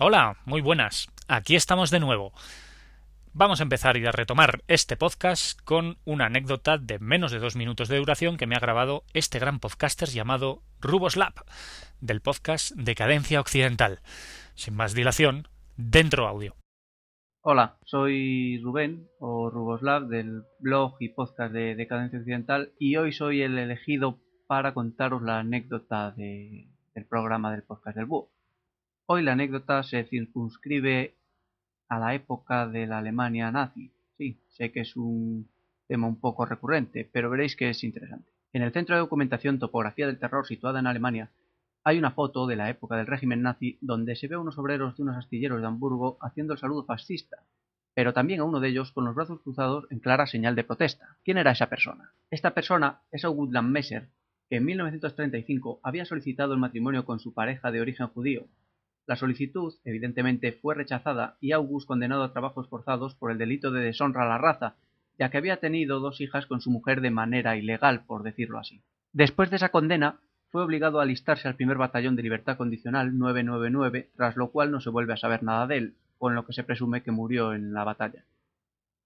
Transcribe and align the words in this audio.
Hola, 0.00 0.38
muy 0.44 0.60
buenas. 0.60 1.06
Aquí 1.28 1.54
estamos 1.54 1.92
de 1.92 2.00
nuevo. 2.00 2.32
Vamos 3.32 3.60
a 3.60 3.62
empezar 3.62 3.96
y 3.96 4.04
a 4.04 4.10
retomar 4.10 4.64
este 4.66 4.96
podcast 4.96 5.60
con 5.62 5.98
una 6.04 6.26
anécdota 6.26 6.78
de 6.78 6.98
menos 6.98 7.30
de 7.30 7.38
dos 7.38 7.54
minutos 7.54 7.86
de 7.86 7.98
duración 7.98 8.36
que 8.36 8.48
me 8.48 8.56
ha 8.56 8.58
grabado 8.58 9.04
este 9.12 9.38
gran 9.38 9.60
podcaster 9.60 10.08
llamado 10.08 10.62
Ruboslab, 10.80 11.34
del 12.00 12.20
podcast 12.20 12.72
Decadencia 12.74 13.38
Occidental. 13.38 14.00
Sin 14.56 14.74
más 14.74 14.94
dilación, 14.94 15.46
dentro 15.76 16.26
audio. 16.26 16.56
Hola, 17.42 17.78
soy 17.84 18.60
Rubén 18.64 19.06
o 19.20 19.48
Ruboslab 19.48 20.08
del 20.08 20.42
blog 20.58 20.96
y 20.98 21.10
podcast 21.10 21.52
de 21.52 21.76
Decadencia 21.76 22.18
Occidental 22.18 22.72
y 22.80 22.96
hoy 22.96 23.12
soy 23.12 23.42
el 23.42 23.56
elegido 23.58 24.18
para 24.48 24.74
contaros 24.74 25.22
la 25.22 25.38
anécdota 25.38 26.10
del 26.16 27.06
programa 27.08 27.52
del 27.52 27.62
podcast 27.62 27.96
del 27.96 28.06
búho. 28.06 28.33
Hoy 29.06 29.22
la 29.22 29.32
anécdota 29.32 29.82
se 29.82 30.04
circunscribe 30.04 31.14
a 31.90 31.98
la 31.98 32.14
época 32.14 32.66
de 32.66 32.86
la 32.86 32.98
Alemania 32.98 33.50
nazi. 33.50 33.90
Sí, 34.16 34.38
sé 34.48 34.72
que 34.72 34.80
es 34.80 34.96
un 34.96 35.46
tema 35.86 36.06
un 36.06 36.18
poco 36.18 36.46
recurrente, 36.46 37.06
pero 37.12 37.28
veréis 37.28 37.54
que 37.54 37.68
es 37.68 37.84
interesante. 37.84 38.32
En 38.54 38.62
el 38.62 38.72
Centro 38.72 38.94
de 38.94 39.00
Documentación 39.00 39.58
Topografía 39.58 40.06
del 40.06 40.18
Terror 40.18 40.46
situada 40.46 40.80
en 40.80 40.86
Alemania 40.86 41.30
hay 41.82 41.98
una 41.98 42.12
foto 42.12 42.46
de 42.46 42.56
la 42.56 42.70
época 42.70 42.96
del 42.96 43.06
régimen 43.06 43.42
nazi 43.42 43.76
donde 43.82 44.16
se 44.16 44.26
ve 44.26 44.36
a 44.36 44.38
unos 44.38 44.56
obreros 44.56 44.96
de 44.96 45.02
unos 45.02 45.18
astilleros 45.18 45.60
de 45.60 45.66
Hamburgo 45.66 46.16
haciendo 46.22 46.54
el 46.54 46.58
saludo 46.58 46.86
fascista, 46.86 47.44
pero 47.92 48.14
también 48.14 48.40
a 48.40 48.44
uno 48.44 48.58
de 48.58 48.68
ellos 48.68 48.90
con 48.90 49.04
los 49.04 49.14
brazos 49.14 49.42
cruzados 49.42 49.84
en 49.90 49.98
clara 49.98 50.26
señal 50.26 50.54
de 50.54 50.64
protesta. 50.64 51.18
¿Quién 51.22 51.36
era 51.36 51.50
esa 51.50 51.68
persona? 51.68 52.12
Esta 52.30 52.54
persona 52.54 53.00
es 53.12 53.22
August 53.26 53.52
Messer, 53.52 54.08
que 54.48 54.56
en 54.56 54.64
1935 54.64 55.80
había 55.82 56.06
solicitado 56.06 56.54
el 56.54 56.58
matrimonio 56.58 57.04
con 57.04 57.20
su 57.20 57.34
pareja 57.34 57.70
de 57.70 57.82
origen 57.82 58.06
judío, 58.06 58.46
la 59.06 59.16
solicitud, 59.16 59.74
evidentemente, 59.84 60.52
fue 60.52 60.74
rechazada 60.74 61.36
y 61.40 61.52
August 61.52 61.86
condenado 61.86 62.22
a 62.22 62.32
trabajos 62.32 62.68
forzados 62.68 63.14
por 63.14 63.30
el 63.30 63.38
delito 63.38 63.70
de 63.70 63.82
deshonra 63.82 64.22
a 64.22 64.28
la 64.28 64.38
raza, 64.38 64.76
ya 65.18 65.30
que 65.30 65.38
había 65.38 65.58
tenido 65.58 66.00
dos 66.00 66.20
hijas 66.20 66.46
con 66.46 66.60
su 66.60 66.70
mujer 66.70 67.00
de 67.00 67.10
manera 67.10 67.56
ilegal, 67.56 68.04
por 68.06 68.22
decirlo 68.22 68.58
así. 68.58 68.80
Después 69.12 69.50
de 69.50 69.56
esa 69.56 69.68
condena, 69.68 70.20
fue 70.50 70.62
obligado 70.62 71.00
a 71.00 71.02
alistarse 71.02 71.48
al 71.48 71.56
primer 71.56 71.76
batallón 71.76 72.16
de 72.16 72.22
libertad 72.22 72.56
condicional 72.56 73.18
999, 73.18 74.10
tras 74.16 74.36
lo 74.36 74.50
cual 74.50 74.70
no 74.70 74.80
se 74.80 74.90
vuelve 74.90 75.12
a 75.12 75.16
saber 75.16 75.42
nada 75.42 75.66
de 75.66 75.78
él, 75.78 75.94
con 76.16 76.34
lo 76.34 76.46
que 76.46 76.52
se 76.52 76.64
presume 76.64 77.02
que 77.02 77.10
murió 77.10 77.52
en 77.54 77.74
la 77.74 77.84
batalla. 77.84 78.24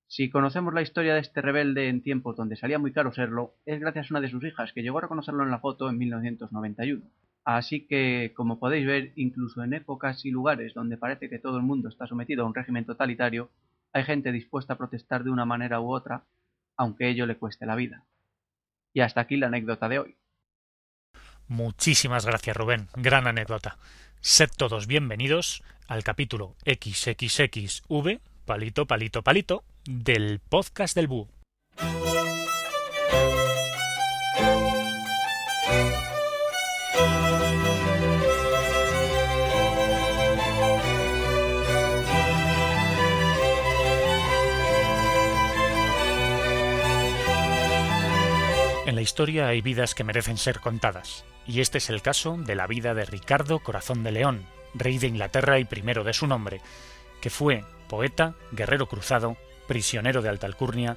Si 0.07 0.31
conocemos 0.31 0.73
la 0.73 0.83
historia 0.83 1.15
de 1.15 1.21
este 1.21 1.43
rebelde 1.43 1.89
en 1.89 2.03
tiempos 2.03 2.37
donde 2.37 2.57
salía 2.57 2.79
muy 2.79 2.93
caro 2.93 3.13
serlo, 3.13 3.55
es 3.67 3.81
gracias 3.81 4.07
a 4.07 4.15
una 4.15 4.21
de 4.21 4.31
sus 4.31 4.45
hijas, 4.45 4.73
que 4.73 4.83
llegó 4.83 4.99
a 4.99 5.03
reconocerlo 5.03 5.43
en 5.43 5.51
la 5.51 5.59
foto 5.59 5.89
en 5.91 5.99
1991. 5.99 7.03
Así 7.49 7.87
que, 7.87 8.35
como 8.37 8.59
podéis 8.59 8.87
ver, 8.87 9.13
incluso 9.17 9.65
en 9.65 9.73
épocas 9.73 10.27
y 10.27 10.31
lugares 10.31 10.75
donde 10.75 10.99
parece 10.99 11.31
que 11.31 11.39
todo 11.39 11.57
el 11.57 11.63
mundo 11.63 11.89
está 11.89 12.07
sometido 12.07 12.43
a 12.43 12.47
un 12.47 12.55
régimen 12.55 12.85
totalitario, 12.85 13.49
hay 13.95 14.05
gente 14.05 14.33
dispuesta 14.33 14.75
a 14.75 14.77
protestar 14.77 15.25
de 15.25 15.31
una 15.31 15.47
manera 15.47 15.81
u 15.81 15.91
otra, 15.91 16.25
aunque 16.77 17.09
ello 17.09 17.25
le 17.25 17.39
cueste 17.39 17.65
la 17.65 17.75
vida. 17.75 18.05
Y 18.93 19.01
hasta 19.01 19.23
aquí 19.23 19.39
la 19.39 19.47
anécdota 19.47 19.89
de 19.89 19.99
hoy. 19.99 20.17
Muchísimas 21.47 22.27
gracias, 22.27 22.55
Rubén. 22.55 22.89
Gran 22.97 23.27
anécdota. 23.27 23.79
Sed 24.21 24.51
todos 24.55 24.87
bienvenidos 24.87 25.63
al 25.87 26.05
capítulo 26.05 26.55
XXXV, 26.67 28.21
palito, 28.45 28.85
palito, 28.85 29.23
palito, 29.23 29.65
del 29.87 30.41
podcast 30.41 30.95
del 30.95 31.09
Búho. 31.09 31.29
La 48.99 49.03
historia 49.03 49.47
hay 49.47 49.61
vidas 49.61 49.95
que 49.95 50.03
merecen 50.03 50.39
ser 50.39 50.59
contadas, 50.59 51.25
y 51.47 51.61
este 51.61 51.79
es 51.79 51.89
el 51.89 52.03
caso 52.03 52.37
de 52.37 52.57
la 52.57 52.67
vida 52.67 52.95
de 52.95 53.05
Ricardo 53.05 53.61
Corazón 53.61 54.03
de 54.03 54.11
León, 54.11 54.45
rey 54.75 54.99
de 54.99 55.07
Inglaterra 55.07 55.61
y 55.61 55.65
primero 55.65 56.03
de 56.03 56.13
su 56.13 56.27
nombre, 56.27 56.61
que 57.21 57.31
fue 57.31 57.63
poeta, 57.89 58.35
guerrero 58.51 58.89
cruzado, 58.89 59.37
prisionero 59.69 60.21
de 60.21 60.31
alta 60.31 60.49
alcurnia 60.49 60.97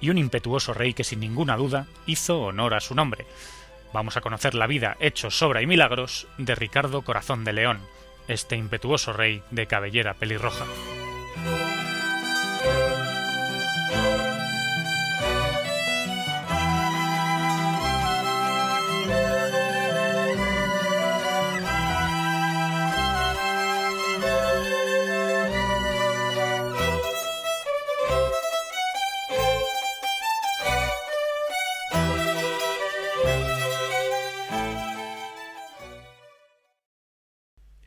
y 0.00 0.10
un 0.10 0.18
impetuoso 0.18 0.74
rey 0.74 0.94
que 0.94 1.04
sin 1.04 1.20
ninguna 1.20 1.56
duda 1.56 1.86
hizo 2.06 2.40
honor 2.40 2.74
a 2.74 2.80
su 2.80 2.96
nombre. 2.96 3.24
Vamos 3.92 4.16
a 4.16 4.20
conocer 4.20 4.56
la 4.56 4.66
vida, 4.66 4.96
hechos, 4.98 5.38
sobra 5.38 5.62
y 5.62 5.66
milagros 5.68 6.26
de 6.38 6.56
Ricardo 6.56 7.02
Corazón 7.02 7.44
de 7.44 7.52
León, 7.52 7.78
este 8.26 8.56
impetuoso 8.56 9.12
rey 9.12 9.44
de 9.52 9.68
cabellera 9.68 10.14
pelirroja. 10.14 10.64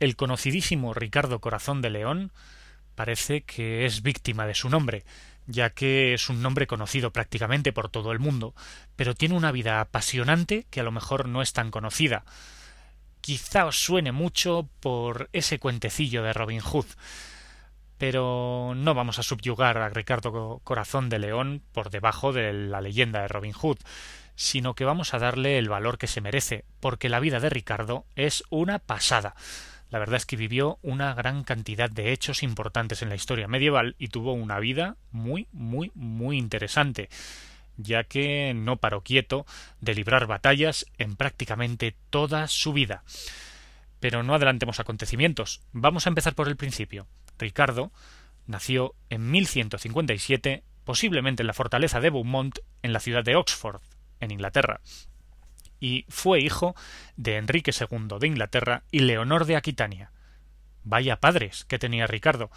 El 0.02 0.16
conocidísimo 0.16 0.94
Ricardo 0.94 1.40
Corazón 1.40 1.80
de 1.80 1.88
León 1.88 2.32
parece 2.96 3.42
que 3.42 3.86
es 3.86 4.02
víctima 4.02 4.48
de 4.48 4.56
su 4.56 4.68
nombre, 4.68 5.04
ya 5.46 5.70
que 5.70 6.12
es 6.12 6.28
un 6.28 6.42
nombre 6.42 6.66
conocido 6.66 7.12
prácticamente 7.12 7.72
por 7.72 7.88
todo 7.88 8.10
el 8.10 8.18
mundo, 8.18 8.52
pero 8.96 9.14
tiene 9.14 9.36
una 9.36 9.52
vida 9.52 9.80
apasionante 9.80 10.66
que 10.70 10.80
a 10.80 10.82
lo 10.82 10.90
mejor 10.90 11.28
no 11.28 11.40
es 11.40 11.52
tan 11.52 11.70
conocida. 11.70 12.24
Quizá 13.20 13.64
os 13.64 13.80
suene 13.80 14.10
mucho 14.10 14.68
por 14.80 15.30
ese 15.32 15.60
cuentecillo 15.60 16.24
de 16.24 16.32
Robin 16.32 16.58
Hood, 16.58 16.86
pero 17.96 18.72
no 18.74 18.94
vamos 18.94 19.20
a 19.20 19.22
subyugar 19.22 19.78
a 19.78 19.88
Ricardo 19.88 20.60
Corazón 20.64 21.10
de 21.10 21.20
León 21.20 21.62
por 21.70 21.90
debajo 21.90 22.32
de 22.32 22.52
la 22.52 22.80
leyenda 22.80 23.22
de 23.22 23.28
Robin 23.28 23.52
Hood, 23.52 23.78
sino 24.34 24.74
que 24.74 24.84
vamos 24.84 25.14
a 25.14 25.20
darle 25.20 25.58
el 25.58 25.68
valor 25.68 25.96
que 25.96 26.08
se 26.08 26.20
merece, 26.20 26.64
porque 26.80 27.08
la 27.08 27.20
vida 27.20 27.38
de 27.38 27.50
Ricardo 27.50 28.04
es 28.16 28.42
una 28.50 28.80
pasada. 28.80 29.36
La 29.92 29.98
verdad 29.98 30.16
es 30.16 30.24
que 30.24 30.36
vivió 30.36 30.78
una 30.80 31.12
gran 31.12 31.44
cantidad 31.44 31.90
de 31.90 32.12
hechos 32.14 32.42
importantes 32.42 33.02
en 33.02 33.10
la 33.10 33.14
historia 33.14 33.46
medieval 33.46 33.94
y 33.98 34.08
tuvo 34.08 34.32
una 34.32 34.58
vida 34.58 34.96
muy, 35.10 35.48
muy, 35.52 35.92
muy 35.94 36.38
interesante, 36.38 37.10
ya 37.76 38.04
que 38.04 38.54
no 38.54 38.78
paró 38.78 39.02
quieto 39.02 39.44
de 39.82 39.94
librar 39.94 40.26
batallas 40.26 40.86
en 40.96 41.14
prácticamente 41.16 41.94
toda 42.08 42.48
su 42.48 42.72
vida. 42.72 43.04
Pero 44.00 44.22
no 44.22 44.34
adelantemos 44.34 44.80
acontecimientos. 44.80 45.60
Vamos 45.72 46.06
a 46.06 46.08
empezar 46.08 46.34
por 46.34 46.48
el 46.48 46.56
principio. 46.56 47.06
Ricardo 47.38 47.92
nació 48.46 48.94
en 49.10 49.30
1157, 49.30 50.64
posiblemente 50.84 51.42
en 51.42 51.48
la 51.48 51.52
fortaleza 51.52 52.00
de 52.00 52.08
Beaumont, 52.08 52.60
en 52.80 52.94
la 52.94 53.00
ciudad 53.00 53.24
de 53.24 53.36
Oxford, 53.36 53.82
en 54.20 54.30
Inglaterra 54.30 54.80
y 55.82 56.06
fue 56.08 56.40
hijo 56.40 56.76
de 57.16 57.36
Enrique 57.36 57.72
II 57.72 58.20
de 58.20 58.28
Inglaterra 58.28 58.84
y 58.92 59.00
Leonor 59.00 59.46
de 59.46 59.56
Aquitania. 59.56 60.12
Vaya 60.84 61.18
padres 61.18 61.64
que 61.64 61.80
tenía 61.80 62.06
Ricardo, 62.06 62.52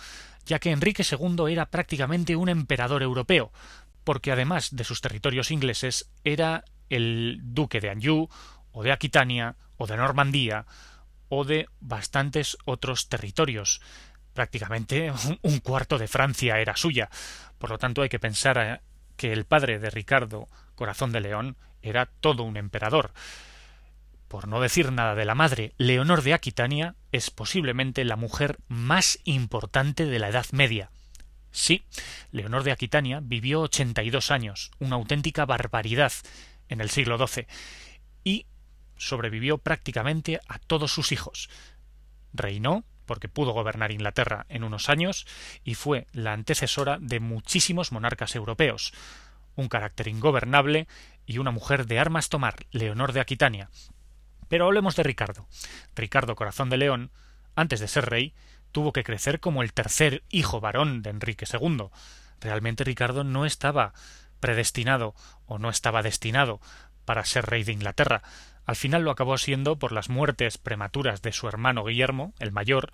ya 0.46 0.60
que 0.60 0.70
Enrique 0.70 1.04
II 1.04 1.52
era 1.52 1.66
prácticamente 1.72 2.36
un 2.36 2.50
emperador 2.50 3.02
europeo, 3.02 3.52
porque 4.04 4.32
además 4.32 4.76
de 4.76 4.84
sus 4.84 5.02
territorios 5.02 5.50
ingleses 5.50 6.12
era 6.24 6.66
el 6.90 7.40
duque 7.42 7.82
de 7.82 7.90
Anjou, 7.90 8.30
o 8.72 8.84
de 8.84 8.92
Aquitania, 8.92 9.56
o 9.78 9.88
de 9.88 9.98
Normandía, 9.98 10.68
o 11.28 11.46
de 11.46 11.68
bastantes 11.80 12.58
otros 12.66 13.10
territorios. 13.10 13.82
Prácticamente 14.36 15.12
un 15.42 15.60
cuarto 15.62 15.98
de 15.98 16.08
Francia 16.08 16.60
era 16.60 16.76
suya. 16.76 17.10
Por 17.58 17.72
lo 17.72 17.80
tanto, 17.80 18.04
hay 18.04 18.10
que 18.10 18.20
pensar 18.20 18.58
eh, 18.60 18.82
que 19.18 19.34
el 19.34 19.46
padre 19.46 19.80
de 19.80 19.90
Ricardo, 19.90 20.48
Corazón 20.76 21.12
de 21.12 21.22
León, 21.22 21.58
era 21.86 22.08
todo 22.08 22.44
un 22.44 22.58
emperador. 22.58 23.14
Por 24.28 24.48
no 24.48 24.60
decir 24.60 24.92
nada 24.92 25.16
de 25.16 25.26
la 25.26 25.36
madre, 25.36 25.74
Leonor 25.78 26.24
de 26.24 26.34
Aquitania 26.34 26.96
es 27.12 27.30
posiblemente 27.30 28.04
la 28.04 28.16
mujer 28.16 28.58
más 28.68 29.20
importante 29.24 30.06
de 30.06 30.20
la 30.20 30.30
Edad 30.30 30.48
Media. 30.52 30.90
Sí, 31.52 31.86
Leonor 32.32 32.64
de 32.64 32.72
Aquitania 32.72 33.22
vivió 33.24 33.62
ochenta 33.62 34.04
y 34.04 34.10
dos 34.10 34.32
años, 34.32 34.72
una 34.80 34.96
auténtica 34.96 35.46
barbaridad 35.46 36.12
en 36.68 36.82
el 36.82 36.90
siglo 36.90 37.18
XII, 37.18 37.46
y 38.24 38.48
sobrevivió 38.98 39.60
prácticamente 39.60 40.42
a 40.48 40.60
todos 40.60 40.92
sus 40.92 41.12
hijos. 41.12 41.50
Reinó 42.34 42.84
porque 43.06 43.30
pudo 43.30 43.52
gobernar 43.52 43.92
Inglaterra 43.92 44.46
en 44.50 44.64
unos 44.64 44.90
años 44.90 45.28
y 45.64 45.76
fue 45.76 46.08
la 46.12 46.34
antecesora 46.34 46.98
de 47.00 47.20
muchísimos 47.20 47.92
monarcas 47.92 48.36
europeos, 48.36 48.94
un 49.56 49.68
carácter 49.70 50.08
ingobernable 50.08 50.88
y 51.26 51.38
una 51.38 51.52
mujer 51.52 51.86
de 51.86 52.00
armas 52.00 52.30
tomar, 52.30 52.56
Leonor 52.72 53.14
de 53.14 53.20
Aquitania. 53.20 53.70
Pero 54.48 54.66
hablemos 54.66 54.96
de 54.96 55.04
Ricardo. 55.04 55.48
Ricardo 55.96 56.36
Corazón 56.36 56.70
de 56.70 56.78
León, 56.78 57.12
antes 57.56 57.80
de 57.80 57.88
ser 57.88 58.06
rey, 58.06 58.34
tuvo 58.72 58.94
que 58.94 59.04
crecer 59.04 59.40
como 59.40 59.64
el 59.64 59.74
tercer 59.74 60.24
hijo 60.30 60.60
varón 60.60 61.02
de 61.02 61.10
Enrique 61.10 61.46
II. 61.52 61.88
Realmente 62.42 62.84
Ricardo 62.84 63.24
no 63.24 63.46
estaba 63.46 63.94
predestinado 64.40 65.16
o 65.46 65.58
no 65.58 65.70
estaba 65.70 66.04
destinado 66.04 66.60
para 67.06 67.26
ser 67.26 67.46
rey 67.46 67.64
de 67.64 67.72
Inglaterra. 67.72 68.22
Al 68.66 68.76
final 68.76 69.04
lo 69.04 69.12
acabó 69.12 69.38
siendo 69.38 69.78
por 69.78 69.92
las 69.92 70.10
muertes 70.10 70.58
prematuras 70.58 71.22
de 71.22 71.32
su 71.32 71.48
hermano 71.48 71.86
Guillermo, 71.86 72.34
el 72.40 72.52
mayor, 72.52 72.92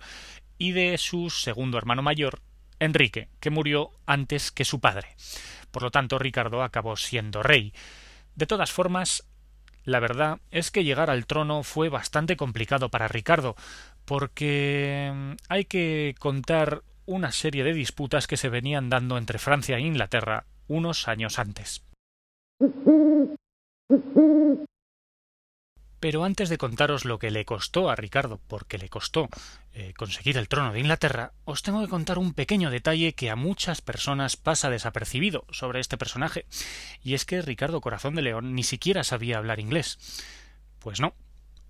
y 0.58 0.72
de 0.72 0.96
su 0.98 1.30
segundo 1.30 1.78
hermano 1.78 2.02
mayor, 2.02 2.40
Enrique, 2.82 3.28
que 3.40 3.50
murió 3.50 3.90
antes 4.06 4.50
que 4.50 4.64
su 4.64 4.80
padre. 4.80 5.08
Por 5.70 5.82
lo 5.82 5.90
tanto, 5.90 6.18
Ricardo 6.18 6.62
acabó 6.62 6.96
siendo 6.96 7.42
rey. 7.42 7.72
De 8.34 8.46
todas 8.46 8.72
formas, 8.72 9.24
la 9.84 10.00
verdad 10.00 10.38
es 10.50 10.70
que 10.70 10.84
llegar 10.84 11.10
al 11.10 11.26
trono 11.26 11.62
fue 11.62 11.88
bastante 11.88 12.36
complicado 12.36 12.88
para 12.88 13.08
Ricardo, 13.08 13.56
porque 14.04 15.12
mm, 15.14 15.32
hay 15.48 15.64
que 15.64 16.14
contar 16.18 16.82
una 17.06 17.32
serie 17.32 17.64
de 17.64 17.72
disputas 17.72 18.26
que 18.26 18.36
se 18.36 18.48
venían 18.48 18.90
dando 18.90 19.18
entre 19.18 19.38
Francia 19.38 19.76
e 19.76 19.80
Inglaterra 19.80 20.44
unos 20.68 21.08
años 21.08 21.38
antes. 21.38 21.84
Pero 26.02 26.24
antes 26.24 26.48
de 26.48 26.58
contaros 26.58 27.04
lo 27.04 27.20
que 27.20 27.30
le 27.30 27.44
costó 27.44 27.88
a 27.88 27.94
Ricardo, 27.94 28.40
porque 28.48 28.76
le 28.76 28.88
costó 28.88 29.28
eh, 29.72 29.94
conseguir 29.96 30.36
el 30.36 30.48
trono 30.48 30.72
de 30.72 30.80
Inglaterra, 30.80 31.30
os 31.44 31.62
tengo 31.62 31.80
que 31.80 31.86
contar 31.86 32.18
un 32.18 32.34
pequeño 32.34 32.72
detalle 32.72 33.14
que 33.14 33.30
a 33.30 33.36
muchas 33.36 33.82
personas 33.82 34.36
pasa 34.36 34.68
desapercibido 34.68 35.44
sobre 35.52 35.78
este 35.78 35.96
personaje, 35.96 36.44
y 37.04 37.14
es 37.14 37.24
que 37.24 37.40
Ricardo 37.40 37.80
Corazón 37.80 38.16
de 38.16 38.22
León 38.22 38.56
ni 38.56 38.64
siquiera 38.64 39.04
sabía 39.04 39.38
hablar 39.38 39.60
inglés. 39.60 40.00
Pues 40.80 40.98
no, 40.98 41.14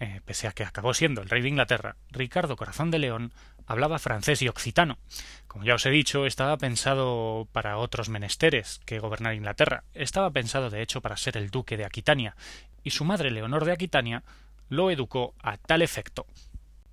eh, 0.03 0.21
pese 0.25 0.49
a 0.49 0.53
que 0.53 0.65
acabó 0.65 0.95
siendo 0.95 1.23
el 1.23 1.29
rey 1.29 1.43
de 1.43 1.49
Inglaterra, 1.49 1.95
Ricardo 2.11 2.57
Corazón 2.57 2.91
de 2.91 2.99
León 2.99 3.33
hablaba 3.69 4.01
francés 4.01 4.43
y 4.43 4.49
occitano. 4.49 4.99
Como 5.47 5.65
ya 5.65 5.77
os 5.77 5.87
he 5.87 5.91
dicho, 5.91 6.27
estaba 6.27 6.57
pensado 6.57 7.47
para 7.53 7.79
otros 7.79 8.09
menesteres 8.09 8.81
que 8.85 8.99
gobernar 8.99 9.35
Inglaterra. 9.35 9.85
Estaba 9.95 10.33
pensado, 10.33 10.71
de 10.71 10.83
hecho, 10.83 11.03
para 11.03 11.17
ser 11.17 11.37
el 11.37 11.51
duque 11.51 11.77
de 11.77 11.85
Aquitania, 11.85 12.35
y 12.83 12.91
su 12.91 13.05
madre 13.05 13.31
Leonor 13.31 13.65
de 13.65 13.71
Aquitania 13.71 14.25
lo 14.69 14.91
educó 14.91 15.37
a 15.41 15.57
tal 15.57 15.83
efecto. 15.83 16.27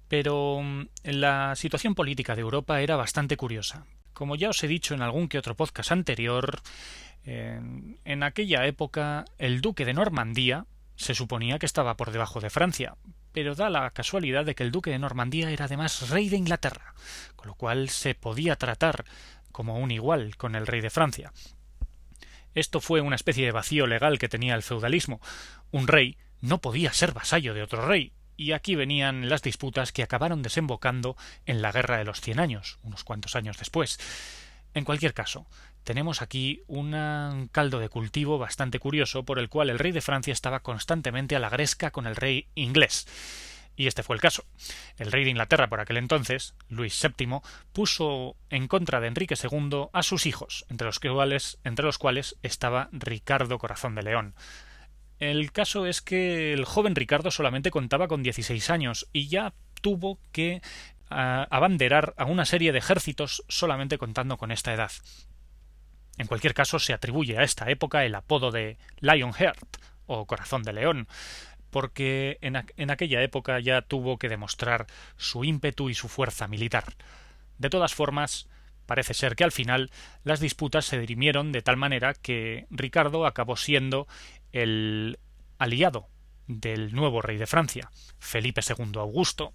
Pero 0.07 0.61
mm, 0.61 0.89
la 1.05 1.55
situación 1.55 1.95
política 1.95 2.35
de 2.35 2.41
Europa 2.41 2.79
era 2.79 2.95
bastante 2.95 3.37
curiosa. 3.37 3.87
Como 4.13 4.35
ya 4.35 4.49
os 4.49 4.63
he 4.63 4.67
dicho 4.67 4.93
en 4.93 5.01
algún 5.01 5.29
que 5.29 5.39
otro 5.39 5.55
podcast 5.55 5.91
anterior, 5.91 6.61
en, 7.23 8.21
aquella 8.21 8.67
época 8.67 9.25
el 9.39 9.61
duque 9.61 9.85
de 9.85 9.93
Normandía 9.95 10.67
se 10.99 11.15
suponía 11.15 11.59
que 11.59 11.65
estaba 11.65 11.95
por 11.95 12.11
debajo 12.11 12.41
de 12.41 12.49
Francia, 12.49 12.97
pero 13.31 13.55
da 13.55 13.69
la 13.69 13.89
casualidad 13.91 14.45
de 14.45 14.53
que 14.53 14.63
el 14.63 14.71
duque 14.71 14.91
de 14.91 14.99
Normandía 14.99 15.49
era 15.49 15.65
además 15.65 16.09
rey 16.09 16.27
de 16.27 16.35
Inglaterra, 16.35 16.93
con 17.37 17.47
lo 17.47 17.55
cual 17.55 17.89
se 17.89 18.15
podía 18.15 18.57
tratar 18.57 19.05
como 19.53 19.79
un 19.79 19.91
igual 19.91 20.35
con 20.35 20.55
el 20.55 20.67
rey 20.67 20.81
de 20.81 20.89
Francia. 20.89 21.31
Esto 22.53 22.81
fue 22.81 22.99
una 22.99 23.15
especie 23.15 23.45
de 23.45 23.53
vacío 23.53 23.87
legal 23.87 24.19
que 24.19 24.27
tenía 24.27 24.55
el 24.55 24.61
feudalismo. 24.61 25.21
Un 25.71 25.87
rey 25.87 26.17
no 26.41 26.59
podía 26.59 26.91
ser 26.91 27.13
vasallo 27.13 27.53
de 27.53 27.63
otro 27.63 27.87
rey, 27.87 28.11
y 28.35 28.51
aquí 28.51 28.75
venían 28.75 29.29
las 29.29 29.41
disputas 29.41 29.93
que 29.93 30.03
acabaron 30.03 30.41
desembocando 30.41 31.15
en 31.45 31.61
la 31.61 31.71
Guerra 31.71 31.97
de 31.97 32.05
los 32.05 32.19
Cien 32.19 32.41
Años, 32.41 32.77
unos 32.83 33.05
cuantos 33.05 33.37
años 33.37 33.57
después. 33.57 33.99
En 34.73 34.83
cualquier 34.83 35.13
caso, 35.13 35.47
tenemos 35.89 36.21
aquí 36.21 36.61
un 36.67 37.49
caldo 37.51 37.79
de 37.79 37.89
cultivo 37.89 38.37
bastante 38.37 38.77
curioso 38.77 39.23
por 39.23 39.39
el 39.39 39.49
cual 39.49 39.71
el 39.71 39.79
rey 39.79 39.91
de 39.91 40.01
Francia 40.01 40.31
estaba 40.31 40.59
constantemente 40.59 41.35
a 41.35 41.39
la 41.39 41.49
gresca 41.49 41.89
con 41.89 42.05
el 42.05 42.15
rey 42.15 42.45
inglés. 42.53 43.07
Y 43.75 43.87
este 43.87 44.03
fue 44.03 44.15
el 44.15 44.21
caso. 44.21 44.45
El 44.99 45.11
rey 45.11 45.23
de 45.23 45.31
Inglaterra 45.31 45.67
por 45.67 45.79
aquel 45.79 45.97
entonces, 45.97 46.53
Luis 46.67 47.01
VII, 47.01 47.39
puso 47.73 48.35
en 48.51 48.67
contra 48.67 48.99
de 48.99 49.07
Enrique 49.07 49.33
II 49.33 49.87
a 49.91 50.03
sus 50.03 50.27
hijos, 50.27 50.63
entre 50.69 50.85
los 50.85 50.99
cuales, 50.99 51.57
entre 51.63 51.85
los 51.85 51.97
cuales 51.97 52.37
estaba 52.43 52.89
Ricardo 52.91 53.57
Corazón 53.57 53.95
de 53.95 54.03
León. 54.03 54.35
El 55.17 55.51
caso 55.51 55.87
es 55.87 56.03
que 56.03 56.53
el 56.53 56.65
joven 56.65 56.93
Ricardo 56.93 57.31
solamente 57.31 57.71
contaba 57.71 58.07
con 58.07 58.21
16 58.21 58.69
años 58.69 59.09
y 59.11 59.27
ya 59.27 59.55
tuvo 59.81 60.19
que 60.31 60.61
ah, 61.09 61.47
abanderar 61.49 62.13
a 62.15 62.25
una 62.25 62.45
serie 62.45 62.73
de 62.73 62.77
ejércitos 62.77 63.43
solamente 63.47 63.97
contando 63.97 64.37
con 64.37 64.51
esta 64.51 64.71
edad. 64.71 64.91
En 66.19 66.27
cualquier 66.27 66.53
caso, 66.53 66.79
se 66.79 66.91
atribuye 66.93 67.37
a 67.37 67.43
esta 67.43 67.69
época 67.69 68.03
el 68.03 68.13
apodo 68.13 68.51
de 68.51 68.77
Lionheart 68.99 69.77
o 70.05 70.25
Corazón 70.25 70.63
de 70.63 70.73
León, 70.73 71.07
porque 71.69 72.37
en, 72.41 72.57
aquella 72.91 73.23
época 73.23 73.57
ya 73.61 73.81
tuvo 73.81 74.17
que 74.17 74.27
demostrar 74.27 74.87
su 75.15 75.45
ímpetu 75.45 75.89
y 75.89 75.95
su 75.95 76.09
fuerza 76.09 76.49
militar. 76.49 76.83
De 77.57 77.69
todas 77.69 77.95
formas, 77.95 78.49
parece 78.85 79.13
ser 79.13 79.37
que 79.37 79.45
al 79.45 79.53
final 79.53 79.91
las 80.25 80.41
disputas 80.41 80.83
se 80.83 80.99
dirimieron 80.99 81.53
de 81.53 81.61
tal 81.61 81.77
manera 81.77 82.13
que 82.13 82.67
Ricardo 82.69 83.25
acabó 83.25 83.55
siendo 83.55 84.05
el 84.51 85.19
aliado 85.57 86.09
del 86.47 86.93
nuevo 86.93 87.21
rey 87.21 87.37
de 87.37 87.47
Francia, 87.47 87.91
Felipe 88.19 88.59
II 88.67 88.91
Augusto, 88.95 89.53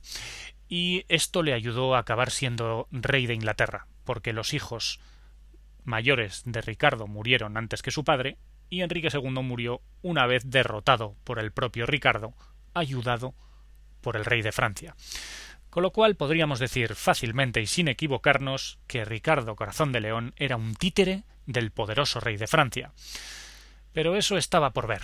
y 0.66 1.05
esto 1.08 1.43
le 1.43 1.52
ayudó 1.52 1.94
a 1.94 1.99
acabar 1.99 2.31
siendo 2.31 2.88
rey 2.90 3.26
de 3.26 3.34
Inglaterra, 3.34 3.87
porque 4.05 4.32
los 4.32 4.55
hijos 4.55 4.99
mayores 5.85 6.43
de 6.45 6.61
Ricardo 6.61 7.07
murieron 7.07 7.57
antes 7.57 7.83
que 7.83 7.91
su 7.91 8.05
padre, 8.05 8.39
y 8.71 8.83
Enrique 8.83 9.09
II 9.13 9.43
murió 9.43 9.83
una 10.03 10.27
vez 10.27 10.51
derrotado 10.51 11.17
por 11.25 11.39
el 11.39 11.53
propio 11.53 11.87
Ricardo, 11.87 12.35
ayudado 12.73 13.35
por 14.01 14.17
el 14.17 14.25
rey 14.25 14.43
de 14.43 14.53
Francia. 14.53 14.97
Con 15.71 15.83
lo 15.83 15.91
cual 15.93 16.15
podríamos 16.15 16.59
decir 16.59 16.95
fácilmente 16.95 17.61
y 17.61 17.67
sin 17.67 17.89
equivocarnos 17.89 18.79
que 18.87 19.05
Ricardo 19.05 19.57
Corazón 19.57 19.93
de 19.93 20.01
León 20.01 20.35
era 20.37 20.57
un 20.57 20.75
títere 20.75 21.25
del 21.47 21.73
poderoso 21.73 22.21
rey 22.21 22.37
de 22.37 22.47
Francia. 22.47 22.93
Pero 23.93 24.17
eso 24.17 24.37
estaba 24.37 24.71
por 24.71 24.87
ver. 24.87 25.03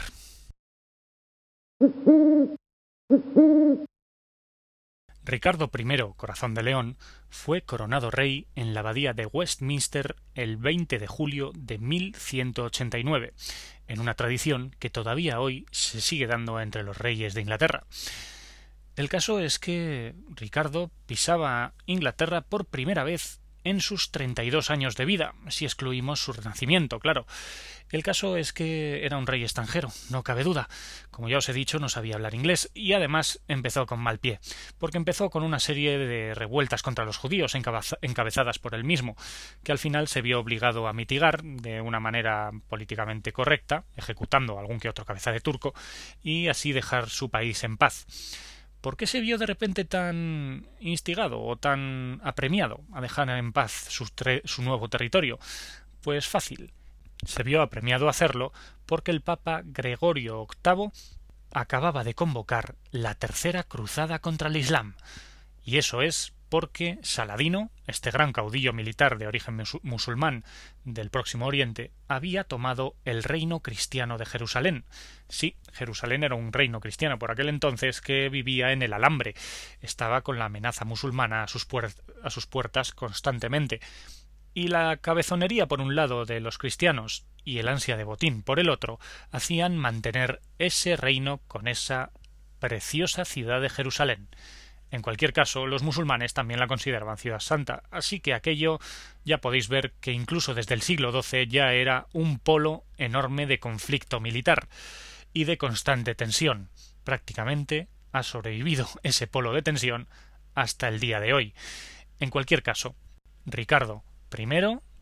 Ricardo 5.30 5.70
I, 5.72 6.14
Corazón 6.16 6.54
de 6.54 6.64
León, 6.64 6.96
fue 7.28 7.62
coronado 7.62 8.10
rey 8.10 8.48
en 8.56 8.74
la 8.74 8.80
abadía 8.80 9.12
de 9.12 9.26
Westminster 9.26 10.16
el 10.34 10.56
20 10.56 10.98
de 10.98 11.06
julio 11.06 11.52
de 11.54 11.78
1189, 11.78 13.32
en 13.86 14.00
una 14.00 14.14
tradición 14.14 14.74
que 14.80 14.90
todavía 14.90 15.38
hoy 15.38 15.66
se 15.70 16.00
sigue 16.00 16.26
dando 16.26 16.60
entre 16.60 16.82
los 16.82 16.98
reyes 16.98 17.34
de 17.34 17.42
Inglaterra. 17.42 17.84
El 18.96 19.08
caso 19.08 19.38
es 19.38 19.60
que 19.60 20.16
Ricardo 20.30 20.90
pisaba 21.06 21.74
Inglaterra 21.86 22.40
por 22.40 22.64
primera 22.64 23.04
vez 23.04 23.39
en 23.64 23.80
sus 23.80 24.10
treinta 24.10 24.44
y 24.44 24.50
dos 24.50 24.70
años 24.70 24.96
de 24.96 25.04
vida, 25.04 25.34
si 25.48 25.64
excluimos 25.64 26.20
su 26.20 26.32
renacimiento, 26.32 26.98
claro. 26.98 27.26
El 27.90 28.04
caso 28.04 28.36
es 28.36 28.52
que 28.52 29.04
era 29.04 29.18
un 29.18 29.26
rey 29.26 29.42
extranjero, 29.42 29.90
no 30.10 30.22
cabe 30.22 30.44
duda. 30.44 30.68
Como 31.10 31.28
ya 31.28 31.38
os 31.38 31.48
he 31.48 31.52
dicho, 31.52 31.80
no 31.80 31.88
sabía 31.88 32.14
hablar 32.14 32.34
inglés 32.34 32.70
y 32.72 32.92
además 32.92 33.42
empezó 33.48 33.86
con 33.86 33.98
mal 33.98 34.20
pie, 34.20 34.38
porque 34.78 34.96
empezó 34.96 35.28
con 35.28 35.42
una 35.42 35.58
serie 35.58 35.98
de 35.98 36.34
revueltas 36.34 36.82
contra 36.82 37.04
los 37.04 37.16
judíos 37.16 37.56
encabezadas 37.56 38.58
por 38.60 38.74
él 38.74 38.84
mismo, 38.84 39.16
que 39.64 39.72
al 39.72 39.78
final 39.78 40.06
se 40.06 40.22
vio 40.22 40.38
obligado 40.38 40.86
a 40.86 40.92
mitigar 40.92 41.42
de 41.42 41.80
una 41.80 41.98
manera 41.98 42.52
políticamente 42.68 43.32
correcta, 43.32 43.84
ejecutando 43.96 44.58
algún 44.58 44.78
que 44.78 44.88
otro 44.88 45.04
cabeza 45.04 45.32
de 45.32 45.40
turco, 45.40 45.74
y 46.22 46.46
así 46.46 46.72
dejar 46.72 47.10
su 47.10 47.28
país 47.28 47.64
en 47.64 47.76
paz. 47.76 48.06
¿Por 48.80 48.96
qué 48.96 49.06
se 49.06 49.20
vio 49.20 49.36
de 49.36 49.46
repente 49.46 49.84
tan 49.84 50.66
instigado 50.80 51.42
o 51.42 51.56
tan 51.56 52.20
apremiado 52.24 52.80
a 52.92 53.00
dejar 53.00 53.28
en 53.30 53.52
paz 53.52 53.72
su, 53.88 54.08
su, 54.44 54.62
nuevo 54.62 54.88
territorio? 54.88 55.38
Pues 56.00 56.26
fácil. 56.26 56.72
Se 57.26 57.42
vio 57.42 57.60
apremiado 57.60 58.06
a 58.06 58.10
hacerlo 58.10 58.52
porque 58.86 59.10
el 59.10 59.20
Papa 59.20 59.62
Gregorio 59.64 60.46
VIII 60.64 60.90
acababa 61.52 62.04
de 62.04 62.14
convocar 62.14 62.76
la 62.90 63.14
tercera 63.14 63.64
cruzada 63.64 64.20
contra 64.20 64.48
el 64.48 64.56
Islam. 64.56 64.94
Y 65.62 65.76
eso 65.76 66.00
es 66.00 66.32
porque 66.50 66.98
Saladino, 67.02 67.70
este 67.86 68.10
gran 68.10 68.32
caudillo 68.32 68.72
militar 68.72 69.18
de 69.18 69.28
origen 69.28 69.62
musulmán 69.82 70.44
del 70.84 71.08
Próximo 71.08 71.46
Oriente, 71.46 71.92
había 72.08 72.44
tomado 72.44 72.96
el 73.04 73.22
reino 73.22 73.60
cristiano 73.60 74.18
de 74.18 74.26
Jerusalén. 74.26 74.84
Sí, 75.28 75.56
Jerusalén 75.72 76.24
era 76.24 76.34
un 76.34 76.52
reino 76.52 76.80
cristiano 76.80 77.18
por 77.18 77.30
aquel 77.30 77.48
entonces 77.48 78.00
que 78.00 78.28
vivía 78.28 78.72
en 78.72 78.82
el 78.82 78.92
alambre, 78.92 79.34
estaba 79.80 80.22
con 80.22 80.38
la 80.38 80.46
amenaza 80.46 80.84
musulmana 80.84 81.44
a 81.44 81.48
sus, 81.48 81.66
puertas 82.46 82.92
constantemente. 82.92 83.80
Y 84.52 84.68
la 84.68 84.96
cabezonería 84.96 85.68
por 85.68 85.80
un 85.80 85.94
lado 85.94 86.26
de 86.26 86.40
los 86.40 86.58
cristianos 86.58 87.26
y 87.44 87.58
el 87.58 87.68
ansia 87.68 87.96
de 87.96 88.02
botín 88.02 88.42
por 88.42 88.58
el 88.58 88.68
otro 88.68 88.98
hacían 89.30 89.78
mantener 89.78 90.40
ese 90.58 90.96
reino 90.96 91.38
con 91.46 91.68
esa 91.68 92.10
preciosa 92.58 93.24
ciudad 93.24 93.60
de 93.60 93.70
Jerusalén. 93.70 94.28
En 94.90 95.02
cualquier 95.02 95.32
caso, 95.32 95.66
los 95.66 95.82
musulmanes 95.82 96.34
también 96.34 96.58
la 96.58 96.66
consideraban 96.66 97.18
ciudad 97.18 97.40
santa, 97.40 97.84
así 97.90 98.20
que 98.20 98.34
aquello 98.34 98.80
ya 99.24 99.38
podéis 99.38 99.68
ver 99.68 99.92
que 100.00 100.12
incluso 100.12 100.54
desde 100.54 100.74
el 100.74 100.82
siglo 100.82 101.12
XII 101.22 101.46
ya 101.46 101.72
era 101.72 102.06
un 102.12 102.38
polo 102.38 102.84
enorme 102.96 103.46
de 103.46 103.60
conflicto 103.60 104.20
militar 104.20 104.68
y 105.32 105.44
de 105.44 105.58
constante 105.58 106.14
tensión. 106.14 106.70
Prácticamente 107.04 107.88
ha 108.12 108.22
sobrevivido 108.22 108.88
ese 109.02 109.26
polo 109.26 109.52
de 109.52 109.62
tensión 109.62 110.08
hasta 110.54 110.88
el 110.88 110.98
día 110.98 111.20
de 111.20 111.32
hoy. 111.32 111.54
En 112.18 112.30
cualquier 112.30 112.62
caso, 112.62 112.96
Ricardo 113.46 114.02
I 114.36 114.46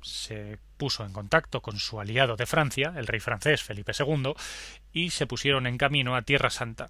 se 0.02 0.58
puso 0.76 1.04
en 1.04 1.12
contacto 1.12 1.60
con 1.60 1.78
su 1.78 2.00
aliado 2.00 2.36
de 2.36 2.46
Francia, 2.46 2.94
el 2.96 3.06
rey 3.06 3.20
francés 3.20 3.62
Felipe 3.62 3.92
II, 3.98 4.34
y 4.92 5.10
se 5.10 5.26
pusieron 5.26 5.66
en 5.66 5.76
camino 5.76 6.14
a 6.14 6.22
Tierra 6.22 6.50
Santa. 6.50 6.88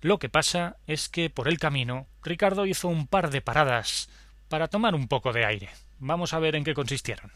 Lo 0.00 0.18
que 0.18 0.28
pasa 0.28 0.76
es 0.86 1.08
que 1.08 1.30
por 1.30 1.48
el 1.48 1.58
camino 1.58 2.06
Ricardo 2.22 2.66
hizo 2.66 2.88
un 2.88 3.06
par 3.06 3.30
de 3.30 3.40
paradas 3.40 4.08
para 4.48 4.68
tomar 4.68 4.94
un 4.94 5.08
poco 5.08 5.32
de 5.32 5.44
aire. 5.44 5.70
Vamos 5.98 6.32
a 6.32 6.38
ver 6.38 6.54
en 6.54 6.64
qué 6.64 6.74
consistieron. 6.74 7.32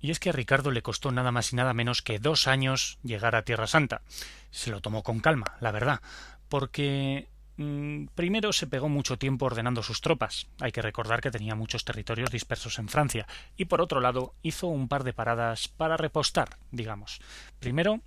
Y 0.00 0.10
es 0.10 0.18
que 0.18 0.30
a 0.30 0.32
Ricardo 0.32 0.70
le 0.70 0.82
costó 0.82 1.12
nada 1.12 1.30
más 1.30 1.52
y 1.52 1.56
nada 1.56 1.74
menos 1.74 2.00
que 2.00 2.18
dos 2.18 2.46
años 2.48 2.98
llegar 3.02 3.36
a 3.36 3.44
Tierra 3.44 3.66
Santa. 3.66 4.00
Se 4.50 4.70
lo 4.70 4.80
tomó 4.80 5.02
con 5.02 5.20
calma, 5.20 5.56
la 5.60 5.72
verdad, 5.72 6.00
porque 6.48 7.28
primero 8.14 8.52
se 8.52 8.66
pegó 8.66 8.88
mucho 8.88 9.18
tiempo 9.18 9.46
ordenando 9.46 9.82
sus 9.82 10.00
tropas. 10.00 10.46
Hay 10.60 10.72
que 10.72 10.82
recordar 10.82 11.20
que 11.20 11.30
tenía 11.30 11.54
muchos 11.54 11.84
territorios 11.84 12.30
dispersos 12.30 12.78
en 12.78 12.88
Francia. 12.88 13.26
Y 13.56 13.66
por 13.66 13.80
otro 13.80 14.00
lado, 14.00 14.34
hizo 14.42 14.66
un 14.68 14.88
par 14.88 15.04
de 15.04 15.12
paradas 15.12 15.68
para 15.68 15.96
repostar, 15.96 16.56
digamos. 16.70 17.20
Primero, 17.58 18.00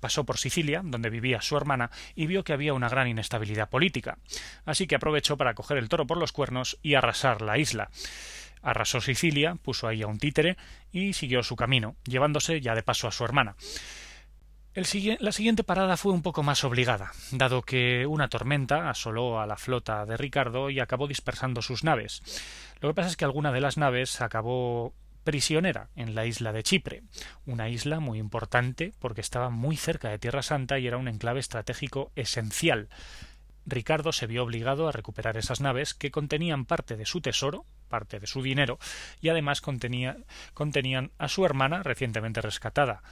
pasó 0.00 0.24
por 0.24 0.38
Sicilia, 0.38 0.82
donde 0.84 1.10
vivía 1.10 1.40
su 1.42 1.56
hermana, 1.56 1.90
y 2.14 2.26
vio 2.26 2.44
que 2.44 2.52
había 2.52 2.74
una 2.74 2.88
gran 2.88 3.08
inestabilidad 3.08 3.70
política. 3.70 4.18
Así 4.64 4.86
que 4.86 4.96
aprovechó 4.96 5.36
para 5.36 5.54
coger 5.54 5.78
el 5.78 5.88
toro 5.88 6.06
por 6.06 6.18
los 6.18 6.32
cuernos 6.32 6.78
y 6.82 6.94
arrasar 6.94 7.40
la 7.40 7.58
isla. 7.58 7.90
Arrasó 8.62 9.00
Sicilia, 9.00 9.56
puso 9.56 9.88
ahí 9.88 10.02
a 10.02 10.06
un 10.06 10.18
títere 10.18 10.56
y 10.92 11.12
siguió 11.12 11.42
su 11.42 11.56
camino, 11.56 11.96
llevándose 12.04 12.60
ya 12.60 12.74
de 12.74 12.82
paso 12.82 13.08
a 13.08 13.12
su 13.12 13.24
hermana. 13.24 13.56
La 14.74 15.32
siguiente 15.32 15.64
parada 15.64 15.98
fue 15.98 16.12
un 16.12 16.22
poco 16.22 16.42
más 16.42 16.64
obligada, 16.64 17.12
dado 17.30 17.60
que 17.60 18.06
una 18.06 18.28
tormenta 18.28 18.88
asoló 18.88 19.38
a 19.38 19.46
la 19.46 19.58
flota 19.58 20.06
de 20.06 20.16
Ricardo 20.16 20.70
y 20.70 20.80
acabó 20.80 21.08
dispersando 21.08 21.60
sus 21.60 21.84
naves. 21.84 22.22
Lo 22.80 22.88
que 22.88 22.94
pasa 22.94 23.10
es 23.10 23.16
que 23.18 23.26
alguna 23.26 23.52
de 23.52 23.60
las 23.60 23.76
naves 23.76 24.22
acabó 24.22 24.94
prisionera 25.24 25.90
en 25.94 26.14
la 26.14 26.24
isla 26.24 26.52
de 26.52 26.62
Chipre, 26.62 27.02
una 27.44 27.68
isla 27.68 28.00
muy 28.00 28.18
importante 28.18 28.94
porque 28.98 29.20
estaba 29.20 29.50
muy 29.50 29.76
cerca 29.76 30.08
de 30.08 30.18
Tierra 30.18 30.42
Santa 30.42 30.78
y 30.78 30.86
era 30.86 30.96
un 30.96 31.08
enclave 31.08 31.40
estratégico 31.40 32.10
esencial. 32.16 32.88
Ricardo 33.66 34.10
se 34.12 34.26
vio 34.26 34.42
obligado 34.42 34.88
a 34.88 34.92
recuperar 34.92 35.36
esas 35.36 35.60
naves 35.60 35.92
que 35.92 36.10
contenían 36.10 36.64
parte 36.64 36.96
de 36.96 37.04
su 37.04 37.20
tesoro, 37.20 37.66
parte 37.88 38.18
de 38.20 38.26
su 38.26 38.42
dinero, 38.42 38.78
y 39.20 39.28
además 39.28 39.60
contenían 39.60 41.12
a 41.18 41.28
su 41.28 41.44
hermana 41.44 41.82
recientemente 41.82 42.40
rescatada 42.40 43.02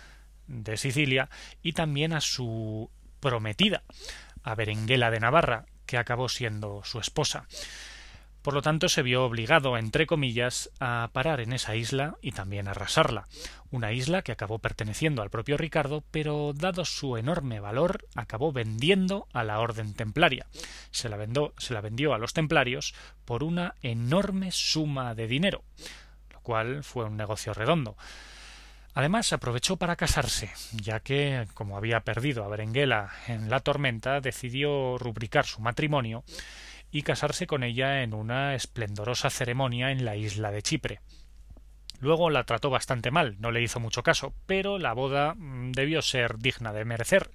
de 0.50 0.76
Sicilia 0.76 1.30
y 1.62 1.73
también 1.73 2.12
a 2.12 2.21
su 2.21 2.90
prometida, 3.21 3.83
a 4.42 4.54
Berenguela 4.54 5.11
de 5.11 5.21
Navarra, 5.21 5.66
que 5.87 5.99
acabó 5.99 6.28
siendo 6.28 6.83
su 6.85 6.99
esposa. 6.99 7.47
Por 8.42 8.54
lo 8.54 8.62
tanto, 8.62 8.88
se 8.88 9.02
vio 9.02 9.25
obligado, 9.25 9.76
entre 9.76 10.07
comillas, 10.07 10.71
a 10.80 11.11
parar 11.12 11.40
en 11.40 11.52
esa 11.52 11.76
isla 11.76 12.16
y 12.23 12.33
también 12.33 12.69
a 12.69 12.71
arrasarla. 12.71 13.28
Una 13.71 13.92
isla 13.92 14.23
que 14.23 14.33
acabó 14.33 14.59
perteneciendo 14.59 15.21
al 15.21 15.28
propio 15.28 15.59
Ricardo, 15.59 16.02
pero 16.11 16.54
dado 16.54 16.87
su 16.87 17.19
enorme 17.19 17.61
valor, 17.61 18.07
acabó 18.14 18.50
vendiendo 18.50 19.28
a 19.35 19.45
la 19.45 19.61
orden 19.61 19.92
templaria. 19.92 20.47
Se 20.90 21.11
la, 21.11 21.19
se 21.59 21.75
la 21.75 21.80
vendió 21.83 22.14
a 22.14 22.19
los 22.19 22.33
templarios 22.33 22.95
por 23.26 23.45
una 23.45 23.75
enorme 23.83 24.52
suma 24.52 25.14
de 25.14 25.26
dinero, 25.26 25.62
lo 26.30 26.40
cual 26.40 26.83
fue 26.83 27.04
un 27.04 27.19
negocio 27.19 27.52
redondo. 27.52 27.97
Además, 28.95 29.33
aprovechó 29.33 29.77
para 29.77 29.97
casarse, 29.97 30.51
ya 30.73 31.01
que, 31.01 31.47
como 31.55 31.77
había 31.77 32.01
perdido 32.01 32.45
a 32.45 32.49
Berenguela 32.49 33.11
en 33.29 33.49
la 33.49 33.61
tormenta, 33.61 34.21
decidió 34.21 34.99
rubricar 34.99 35.47
su 35.47 35.61
matrimonio 35.61 36.25
y 36.91 37.03
casarse 37.03 37.47
con 37.47 37.63
ella 37.63 38.03
en 38.03 38.15
una 38.15 38.55
esplendorosa 38.55 39.31
ceremonia 39.31 39.93
en 39.93 40.05
la 40.05 40.17
isla 40.17 40.51
de 40.51 40.63
Chipre. 40.63 41.01
Luego 42.01 42.31
la 42.31 42.45
trató 42.45 42.71
bastante 42.71 43.11
mal, 43.11 43.37
no 43.41 43.53
le 43.53 43.63
hizo 43.63 43.79
mucho 43.79 44.03
caso, 44.03 44.35
pero 44.47 44.79
la 44.79 44.95
boda 44.95 45.35
mm, 45.35 45.73
debió 45.73 46.03
ser 46.03 46.39
digna 46.39 46.73
de 46.73 46.85
merecer. 46.85 47.31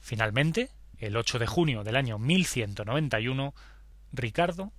Finalmente, 0.00 0.70
el 0.98 1.16
8 1.16 1.38
de 1.38 1.46
junio 1.46 1.84
del 1.84 1.96
año 1.96 2.18
1191, 2.18 3.54
Ricardo 4.12 4.72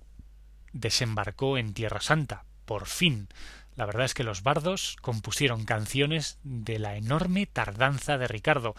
desembarcó 0.72 1.58
en 1.58 1.72
Tierra 1.72 2.00
Santa, 2.00 2.44
por 2.66 2.86
fin. 2.86 3.28
La 3.76 3.86
verdad 3.86 4.06
es 4.06 4.14
que 4.14 4.24
los 4.24 4.42
bardos 4.42 4.96
compusieron 5.02 5.64
canciones 5.64 6.38
de 6.42 6.78
la 6.78 6.96
enorme 6.96 7.46
tardanza 7.46 8.18
de 8.18 8.26
Ricardo. 8.26 8.74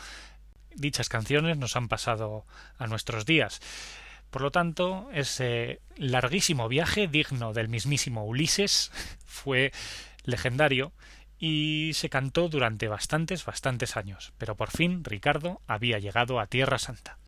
Dichas 0.76 1.08
canciones 1.08 1.58
nos 1.58 1.76
han 1.76 1.88
pasado 1.88 2.46
a 2.78 2.88
nuestros 2.88 3.26
días. 3.26 3.62
Por 4.32 4.42
lo 4.42 4.52
tanto, 4.52 5.10
ese 5.14 5.82
larguísimo 5.96 6.68
viaje, 6.68 7.08
digno 7.08 7.54
del 7.54 7.70
mismísimo 7.70 8.26
Ulises, 8.26 8.92
fue 9.26 9.72
legendario 10.24 10.92
y 11.40 11.92
se 11.94 12.10
cantó 12.10 12.50
durante 12.50 12.88
bastantes, 12.88 13.46
bastantes 13.46 13.96
años, 13.96 14.34
pero 14.38 14.56
por 14.56 14.72
fin 14.72 15.04
Ricardo 15.04 15.62
había 15.68 16.00
llegado 16.00 16.40
a 16.40 16.48
Tierra 16.48 16.80
Santa. 16.80 17.20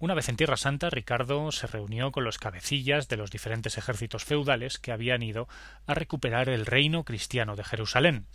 Una 0.00 0.14
vez 0.14 0.28
en 0.28 0.36
Tierra 0.36 0.56
Santa, 0.56 0.90
Ricardo 0.90 1.50
se 1.50 1.66
reunió 1.66 2.12
con 2.12 2.22
los 2.22 2.38
cabecillas 2.38 3.08
de 3.08 3.16
los 3.16 3.32
diferentes 3.32 3.78
ejércitos 3.78 4.24
feudales 4.24 4.78
que 4.78 4.92
habían 4.92 5.24
ido 5.24 5.48
a 5.88 5.94
recuperar 5.94 6.48
el 6.48 6.66
reino 6.66 7.02
cristiano 7.02 7.56
de 7.56 7.64
Jerusalén. 7.64 8.26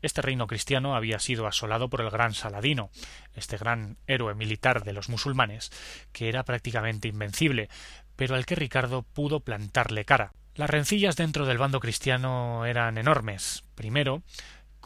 Este 0.00 0.22
reino 0.22 0.46
cristiano 0.46 0.94
había 0.94 1.18
sido 1.18 1.48
asolado 1.48 1.90
por 1.90 2.02
el 2.02 2.10
gran 2.10 2.34
Saladino, 2.34 2.90
este 3.34 3.56
gran 3.56 3.96
héroe 4.06 4.36
militar 4.36 4.84
de 4.84 4.92
los 4.92 5.08
musulmanes, 5.08 5.72
que 6.12 6.28
era 6.28 6.44
prácticamente 6.44 7.08
invencible, 7.08 7.68
pero 8.14 8.36
al 8.36 8.46
que 8.46 8.54
Ricardo 8.54 9.02
pudo 9.02 9.40
plantarle 9.40 10.04
cara. 10.04 10.34
Las 10.54 10.70
rencillas 10.70 11.16
dentro 11.16 11.46
del 11.46 11.58
bando 11.58 11.80
cristiano 11.80 12.64
eran 12.64 12.96
enormes. 12.96 13.64
Primero, 13.74 14.22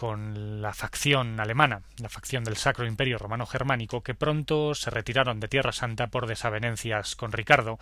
con 0.01 0.63
la 0.63 0.73
facción 0.73 1.39
alemana, 1.41 1.83
la 1.99 2.09
facción 2.09 2.43
del 2.43 2.57
Sacro 2.57 2.87
Imperio 2.87 3.19
Romano 3.19 3.45
Germánico, 3.45 4.03
que 4.03 4.15
pronto 4.15 4.75
se 4.75 4.89
retiraron 4.89 5.41
de 5.41 5.49
Tierra 5.49 5.73
Santa 5.73 6.07
por 6.07 6.27
desavenencias 6.27 7.17
con 7.17 7.33
Ricardo 7.33 7.79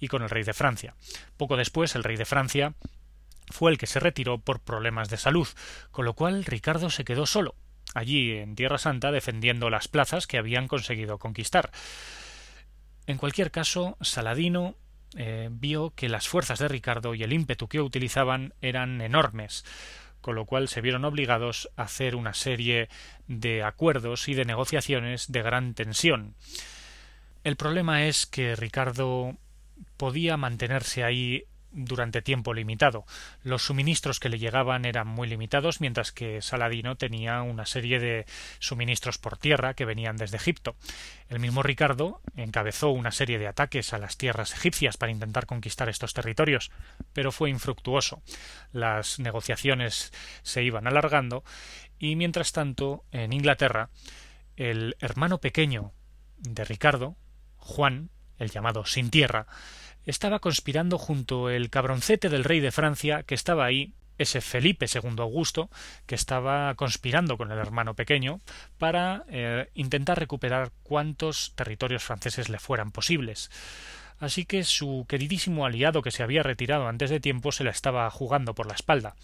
y 0.00 0.08
con 0.08 0.24
el 0.24 0.30
rey 0.30 0.42
de 0.42 0.52
Francia. 0.52 0.96
Poco 1.36 1.56
después, 1.56 1.94
el 1.94 2.02
rey 2.02 2.16
de 2.16 2.24
Francia 2.24 2.74
fue 3.50 3.70
el 3.70 3.78
que 3.78 3.86
se 3.86 4.00
retiró 4.00 4.38
por 4.38 4.58
problemas 4.58 5.10
de 5.10 5.16
salud, 5.16 5.46
con 5.92 6.04
lo 6.04 6.14
cual 6.14 6.44
Ricardo 6.44 6.90
se 6.90 7.04
quedó 7.04 7.24
solo, 7.24 7.54
allí 7.94 8.32
en 8.32 8.56
Tierra 8.56 8.78
Santa 8.78 9.12
defendiendo 9.12 9.70
las 9.70 9.86
plazas 9.86 10.26
que 10.26 10.38
habían 10.38 10.66
conseguido 10.66 11.18
conquistar. 11.18 11.70
En 13.06 13.16
cualquier 13.16 13.52
caso, 13.52 13.96
Saladino 14.00 14.74
eh, 15.16 15.48
vio 15.52 15.92
que 15.94 16.08
las 16.08 16.26
fuerzas 16.26 16.58
de 16.58 16.66
Ricardo 16.66 17.14
y 17.14 17.22
el 17.22 17.32
ímpetu 17.32 17.68
que 17.68 17.80
utilizaban 17.80 18.54
eran 18.60 19.00
enormes, 19.00 19.64
con 20.20 20.34
lo 20.34 20.44
cual 20.44 20.68
se 20.68 20.80
vieron 20.80 21.04
obligados 21.04 21.70
a 21.76 21.82
hacer 21.82 22.16
una 22.16 22.34
serie 22.34 22.88
de 23.26 23.62
acuerdos 23.62 24.28
y 24.28 24.34
de 24.34 24.44
negociaciones 24.44 25.30
de 25.30 25.42
gran 25.42 25.74
tensión. 25.74 26.34
El 27.44 27.56
problema 27.56 28.04
es 28.04 28.26
que 28.26 28.54
Ricardo 28.56 29.36
podía 29.96 30.36
mantenerse 30.36 31.04
ahí 31.04 31.44
durante 31.72 32.22
tiempo 32.22 32.54
limitado. 32.54 33.04
Los 33.42 33.62
suministros 33.62 34.20
que 34.20 34.28
le 34.28 34.38
llegaban 34.38 34.84
eran 34.84 35.06
muy 35.06 35.28
limitados, 35.28 35.80
mientras 35.80 36.12
que 36.12 36.42
Saladino 36.42 36.96
tenía 36.96 37.42
una 37.42 37.66
serie 37.66 37.98
de 37.98 38.26
suministros 38.58 39.18
por 39.18 39.36
tierra 39.36 39.74
que 39.74 39.84
venían 39.84 40.16
desde 40.16 40.36
Egipto. 40.36 40.76
El 41.28 41.40
mismo 41.40 41.62
Ricardo 41.62 42.20
encabezó 42.36 42.90
una 42.90 43.12
serie 43.12 43.38
de 43.38 43.46
ataques 43.48 43.92
a 43.92 43.98
las 43.98 44.16
tierras 44.16 44.52
egipcias 44.52 44.96
para 44.96 45.12
intentar 45.12 45.46
conquistar 45.46 45.88
estos 45.88 46.14
territorios, 46.14 46.70
pero 47.12 47.32
fue 47.32 47.50
infructuoso. 47.50 48.22
Las 48.72 49.18
negociaciones 49.18 50.12
se 50.42 50.62
iban 50.62 50.86
alargando 50.86 51.44
y 51.98 52.16
mientras 52.16 52.52
tanto 52.52 53.04
en 53.12 53.32
Inglaterra 53.32 53.90
el 54.56 54.96
hermano 55.00 55.38
pequeño 55.38 55.92
de 56.38 56.64
Ricardo, 56.64 57.16
Juan, 57.56 58.10
el 58.38 58.50
llamado 58.50 58.84
Sin 58.86 59.10
Tierra, 59.10 59.46
estaba 60.06 60.38
conspirando 60.38 60.98
junto 60.98 61.50
el 61.50 61.70
cabroncete 61.70 62.28
del 62.28 62.44
rey 62.44 62.60
de 62.60 62.72
Francia 62.72 63.22
que 63.22 63.34
estaba 63.34 63.64
ahí 63.64 63.94
ese 64.20 64.40
Felipe 64.40 64.86
II 64.92 65.14
Augusto, 65.18 65.70
que 66.06 66.14
estaba 66.14 66.74
conspirando 66.74 67.38
con 67.38 67.50
el 67.52 67.58
hermano 67.58 67.94
pequeño 67.94 68.40
para 68.78 69.24
eh, 69.28 69.70
intentar 69.74 70.18
recuperar 70.18 70.72
cuantos 70.82 71.54
territorios 71.54 72.02
franceses 72.02 72.50
le 72.50 72.58
fueran 72.58 72.92
posibles. 72.92 73.50
Así 74.18 74.44
que 74.44 74.64
su 74.64 75.06
queridísimo 75.08 75.64
aliado 75.64 76.02
que 76.02 76.10
se 76.10 76.22
había 76.22 76.42
retirado 76.42 76.86
antes 76.86 77.08
de 77.08 77.20
tiempo 77.20 77.50
se 77.50 77.64
la 77.64 77.70
estaba 77.70 78.10
jugando 78.10 78.54
por 78.54 78.66
la 78.66 78.74
espalda. 78.74 79.16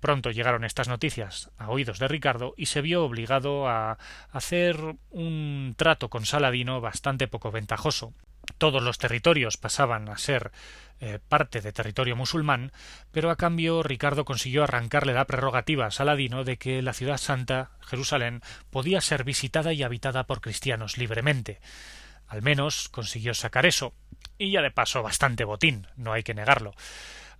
Pronto 0.00 0.30
llegaron 0.30 0.64
estas 0.64 0.88
noticias 0.88 1.50
a 1.56 1.70
oídos 1.70 1.98
de 1.98 2.06
Ricardo 2.06 2.54
y 2.56 2.66
se 2.66 2.82
vio 2.82 3.04
obligado 3.04 3.66
a 3.66 3.98
hacer 4.30 4.76
un 5.10 5.74
trato 5.76 6.10
con 6.10 6.26
Saladino 6.26 6.82
bastante 6.82 7.26
poco 7.26 7.50
ventajoso. 7.50 8.12
Todos 8.56 8.82
los 8.82 8.98
territorios 8.98 9.56
pasaban 9.56 10.08
a 10.08 10.18
ser 10.18 10.52
eh, 11.00 11.20
parte 11.28 11.60
de 11.60 11.72
territorio 11.72 12.16
musulmán, 12.16 12.72
pero 13.12 13.30
a 13.30 13.36
cambio 13.36 13.82
Ricardo 13.82 14.24
consiguió 14.24 14.64
arrancarle 14.64 15.14
la 15.14 15.26
prerrogativa 15.26 15.86
a 15.86 15.90
Saladino 15.90 16.42
de 16.42 16.56
que 16.56 16.82
la 16.82 16.92
ciudad 16.92 17.18
santa, 17.18 17.70
Jerusalén, 17.80 18.42
podía 18.70 19.00
ser 19.00 19.22
visitada 19.22 19.72
y 19.72 19.82
habitada 19.82 20.24
por 20.24 20.40
cristianos 20.40 20.98
libremente. 20.98 21.60
Al 22.26 22.42
menos 22.42 22.88
consiguió 22.88 23.32
sacar 23.34 23.64
eso, 23.64 23.94
y 24.38 24.50
ya 24.50 24.60
de 24.60 24.70
paso 24.70 25.02
bastante 25.02 25.44
botín, 25.44 25.86
no 25.96 26.12
hay 26.12 26.22
que 26.22 26.34
negarlo. 26.34 26.74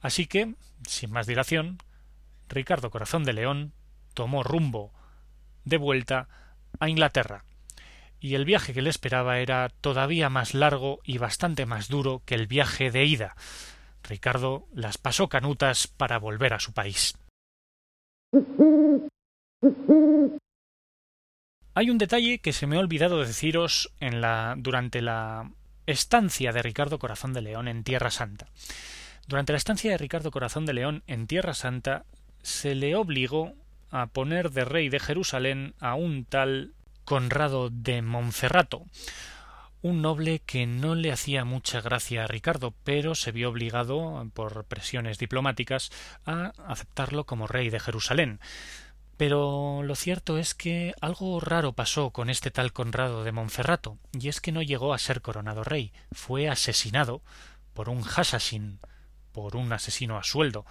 Así 0.00 0.26
que, 0.26 0.54
sin 0.86 1.10
más 1.10 1.26
dilación, 1.26 1.78
Ricardo 2.48 2.90
Corazón 2.90 3.24
de 3.24 3.32
León 3.32 3.72
tomó 4.14 4.42
rumbo 4.42 4.92
de 5.64 5.76
vuelta 5.76 6.28
a 6.80 6.88
Inglaterra, 6.88 7.44
y 8.20 8.34
el 8.34 8.44
viaje 8.44 8.72
que 8.72 8.82
le 8.82 8.90
esperaba 8.90 9.38
era 9.38 9.68
todavía 9.68 10.28
más 10.28 10.54
largo 10.54 11.00
y 11.04 11.18
bastante 11.18 11.66
más 11.66 11.88
duro 11.88 12.22
que 12.24 12.34
el 12.34 12.46
viaje 12.46 12.90
de 12.90 13.04
ida. 13.04 13.36
Ricardo 14.02 14.66
las 14.72 14.98
pasó 14.98 15.28
canutas 15.28 15.86
para 15.86 16.18
volver 16.18 16.54
a 16.54 16.60
su 16.60 16.72
país. 16.72 17.16
Hay 21.74 21.90
un 21.90 21.98
detalle 21.98 22.40
que 22.40 22.52
se 22.52 22.66
me 22.66 22.76
ha 22.76 22.80
olvidado 22.80 23.20
deciros 23.20 23.92
en 24.00 24.20
la 24.20 24.54
durante 24.58 25.00
la 25.02 25.50
estancia 25.86 26.52
de 26.52 26.62
Ricardo 26.62 26.98
Corazón 26.98 27.32
de 27.32 27.42
León 27.42 27.68
en 27.68 27.84
Tierra 27.84 28.10
Santa. 28.10 28.48
Durante 29.26 29.52
la 29.52 29.58
estancia 29.58 29.90
de 29.90 29.98
Ricardo 29.98 30.30
Corazón 30.30 30.66
de 30.66 30.72
León 30.72 31.02
en 31.06 31.26
Tierra 31.26 31.54
Santa 31.54 32.04
se 32.42 32.74
le 32.74 32.96
obligó 32.96 33.54
a 33.90 34.06
poner 34.06 34.50
de 34.50 34.64
rey 34.64 34.88
de 34.88 35.00
Jerusalén 35.00 35.74
a 35.80 35.94
un 35.94 36.24
tal 36.24 36.74
Conrado 37.08 37.70
de 37.70 38.02
Monferrato, 38.02 38.84
un 39.80 40.02
noble 40.02 40.42
que 40.44 40.66
no 40.66 40.94
le 40.94 41.10
hacía 41.10 41.46
mucha 41.46 41.80
gracia 41.80 42.24
a 42.24 42.26
Ricardo, 42.26 42.74
pero 42.84 43.14
se 43.14 43.32
vio 43.32 43.48
obligado, 43.48 44.28
por 44.34 44.64
presiones 44.64 45.16
diplomáticas, 45.16 45.90
a 46.26 46.52
aceptarlo 46.66 47.24
como 47.24 47.46
rey 47.46 47.70
de 47.70 47.80
Jerusalén. 47.80 48.40
Pero 49.16 49.80
lo 49.84 49.94
cierto 49.94 50.36
es 50.36 50.54
que 50.54 50.92
algo 51.00 51.40
raro 51.40 51.72
pasó 51.72 52.10
con 52.10 52.28
este 52.28 52.50
tal 52.50 52.74
Conrado 52.74 53.24
de 53.24 53.32
Monferrato, 53.32 53.96
y 54.12 54.28
es 54.28 54.42
que 54.42 54.52
no 54.52 54.60
llegó 54.60 54.92
a 54.92 54.98
ser 54.98 55.22
coronado 55.22 55.64
rey, 55.64 55.94
fue 56.12 56.50
asesinado 56.50 57.22
por 57.72 57.88
un 57.88 58.04
Hassassin, 58.04 58.80
por 59.32 59.56
un 59.56 59.72
asesino 59.72 60.18
a 60.18 60.24
sueldo, 60.24 60.66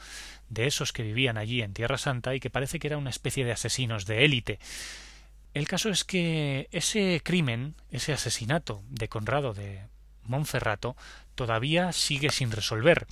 de 0.49 0.67
esos 0.67 0.93
que 0.93 1.01
vivían 1.01 1.39
allí 1.39 1.63
en 1.63 1.73
Tierra 1.73 1.97
Santa 1.97 2.35
y 2.35 2.39
que 2.39 2.51
parece 2.51 2.77
que 2.77 2.85
era 2.85 2.99
una 2.99 3.09
especie 3.09 3.43
de 3.43 3.53
asesinos 3.53 4.05
de 4.05 4.23
élite. 4.23 4.59
El 5.57 5.67
caso 5.67 5.89
es 5.89 6.03
que 6.03 6.69
ese 6.71 7.19
crimen, 7.23 7.73
ese 7.89 8.13
asesinato 8.13 8.83
de 8.89 9.09
Conrado 9.09 9.55
de 9.55 9.87
Monferrato, 10.21 10.95
todavía 11.33 11.93
sigue 11.93 12.29
sin 12.29 12.51
resolver, 12.51 13.07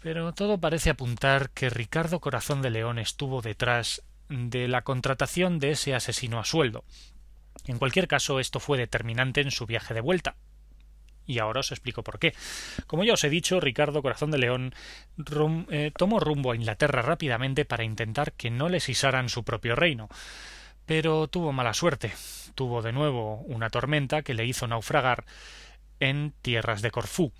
pero 0.00 0.32
todo 0.32 0.56
parece 0.56 0.88
apuntar 0.88 1.50
que 1.50 1.68
Ricardo 1.68 2.18
Corazón 2.18 2.62
de 2.62 2.70
León 2.70 2.98
estuvo 2.98 3.42
detrás 3.42 4.02
de 4.30 4.68
la 4.68 4.84
contratación 4.84 5.58
de 5.58 5.72
ese 5.72 5.94
asesino 5.94 6.40
a 6.40 6.46
sueldo. 6.46 6.82
En 7.66 7.76
cualquier 7.76 8.08
caso, 8.08 8.40
esto 8.40 8.58
fue 8.58 8.78
determinante 8.78 9.42
en 9.42 9.50
su 9.50 9.66
viaje 9.66 9.92
de 9.92 10.00
vuelta. 10.00 10.36
Y 11.26 11.40
ahora 11.40 11.60
os 11.60 11.72
explico 11.72 12.02
por 12.02 12.18
qué. 12.18 12.34
Como 12.86 13.04
ya 13.04 13.12
os 13.12 13.22
he 13.22 13.28
dicho, 13.28 13.60
Ricardo 13.60 14.00
Corazón 14.00 14.30
de 14.30 14.38
León 14.38 14.74
eh, 15.70 15.92
tomó 15.94 16.20
rumbo 16.20 16.52
a 16.52 16.56
Inglaterra 16.56 17.02
rápidamente 17.02 17.66
para 17.66 17.84
intentar 17.84 18.32
que 18.32 18.50
no 18.50 18.70
le 18.70 18.80
sisaran 18.80 19.28
su 19.28 19.44
propio 19.44 19.76
reino 19.76 20.08
pero 20.92 21.26
tuvo 21.26 21.54
mala 21.54 21.72
suerte. 21.72 22.12
Tuvo 22.54 22.82
de 22.82 22.92
nuevo 22.92 23.36
una 23.46 23.70
tormenta 23.70 24.20
que 24.20 24.34
le 24.34 24.44
hizo 24.44 24.68
naufragar 24.68 25.24
en 26.00 26.34
tierras 26.42 26.82
de 26.82 26.90
Corfú. 26.90 27.32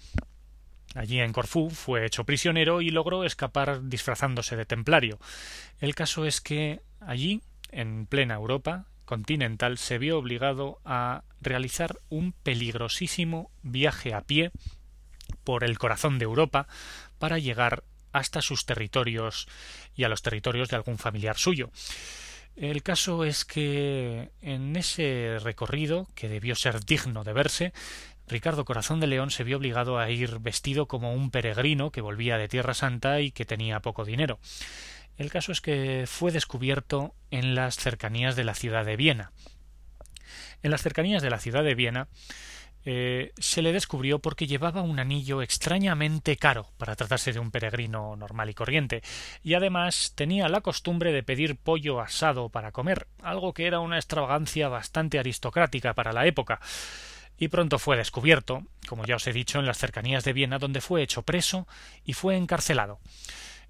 Allí 0.94 1.20
en 1.20 1.34
Corfú 1.34 1.68
fue 1.68 2.06
hecho 2.06 2.24
prisionero 2.24 2.80
y 2.80 2.88
logró 2.88 3.24
escapar 3.24 3.90
disfrazándose 3.90 4.56
de 4.56 4.64
templario. 4.64 5.18
El 5.80 5.94
caso 5.94 6.24
es 6.24 6.40
que 6.40 6.80
allí, 6.98 7.42
en 7.70 8.06
plena 8.06 8.36
Europa 8.36 8.86
continental, 9.04 9.76
se 9.76 9.98
vio 9.98 10.16
obligado 10.16 10.80
a 10.86 11.22
realizar 11.42 11.98
un 12.08 12.32
peligrosísimo 12.32 13.50
viaje 13.62 14.14
a 14.14 14.22
pie 14.22 14.50
por 15.44 15.62
el 15.62 15.76
corazón 15.76 16.18
de 16.18 16.24
Europa 16.24 16.68
para 17.18 17.38
llegar 17.38 17.84
hasta 18.12 18.40
sus 18.40 18.64
territorios 18.64 19.46
y 19.94 20.04
a 20.04 20.08
los 20.08 20.22
territorios 20.22 20.70
de 20.70 20.76
algún 20.76 20.96
familiar 20.96 21.36
suyo. 21.36 21.70
El 22.56 22.82
caso 22.82 23.24
es 23.24 23.44
que 23.44 24.30
en 24.42 24.76
ese 24.76 25.38
recorrido, 25.40 26.06
que 26.14 26.28
debió 26.28 26.54
ser 26.54 26.84
digno 26.84 27.24
de 27.24 27.32
verse, 27.32 27.72
Ricardo 28.28 28.64
Corazón 28.64 29.00
de 29.00 29.06
León 29.06 29.30
se 29.30 29.44
vio 29.44 29.56
obligado 29.56 29.98
a 29.98 30.10
ir 30.10 30.38
vestido 30.38 30.86
como 30.86 31.12
un 31.14 31.30
peregrino 31.30 31.90
que 31.90 32.00
volvía 32.00 32.38
de 32.38 32.48
Tierra 32.48 32.74
Santa 32.74 33.20
y 33.20 33.30
que 33.30 33.44
tenía 33.44 33.80
poco 33.80 34.04
dinero. 34.04 34.38
El 35.16 35.30
caso 35.30 35.52
es 35.52 35.60
que 35.60 36.04
fue 36.06 36.32
descubierto 36.32 37.14
en 37.30 37.54
las 37.54 37.76
cercanías 37.76 38.36
de 38.36 38.44
la 38.44 38.54
ciudad 38.54 38.84
de 38.84 38.96
Viena. 38.96 39.32
En 40.62 40.70
las 40.70 40.82
cercanías 40.82 41.22
de 41.22 41.30
la 41.30 41.40
ciudad 41.40 41.64
de 41.64 41.74
Viena 41.74 42.08
eh, 42.84 43.32
se 43.38 43.62
le 43.62 43.72
descubrió 43.72 44.18
porque 44.18 44.46
llevaba 44.46 44.82
un 44.82 44.98
anillo 44.98 45.42
extrañamente 45.42 46.36
caro 46.36 46.68
para 46.78 46.96
tratarse 46.96 47.32
de 47.32 47.38
un 47.38 47.50
peregrino 47.50 48.16
normal 48.16 48.50
y 48.50 48.54
corriente, 48.54 49.02
y 49.42 49.54
además 49.54 50.12
tenía 50.14 50.48
la 50.48 50.60
costumbre 50.60 51.12
de 51.12 51.22
pedir 51.22 51.56
pollo 51.56 52.00
asado 52.00 52.48
para 52.48 52.72
comer, 52.72 53.06
algo 53.22 53.54
que 53.54 53.66
era 53.66 53.80
una 53.80 53.96
extravagancia 53.96 54.68
bastante 54.68 55.18
aristocrática 55.18 55.94
para 55.94 56.12
la 56.12 56.26
época. 56.26 56.60
Y 57.38 57.48
pronto 57.48 57.78
fue 57.78 57.96
descubierto, 57.96 58.62
como 58.86 59.04
ya 59.04 59.16
os 59.16 59.26
he 59.26 59.32
dicho, 59.32 59.58
en 59.58 59.66
las 59.66 59.78
cercanías 59.78 60.22
de 60.24 60.32
Viena, 60.32 60.58
donde 60.58 60.80
fue 60.80 61.02
hecho 61.02 61.22
preso 61.22 61.66
y 62.04 62.12
fue 62.12 62.36
encarcelado. 62.36 63.00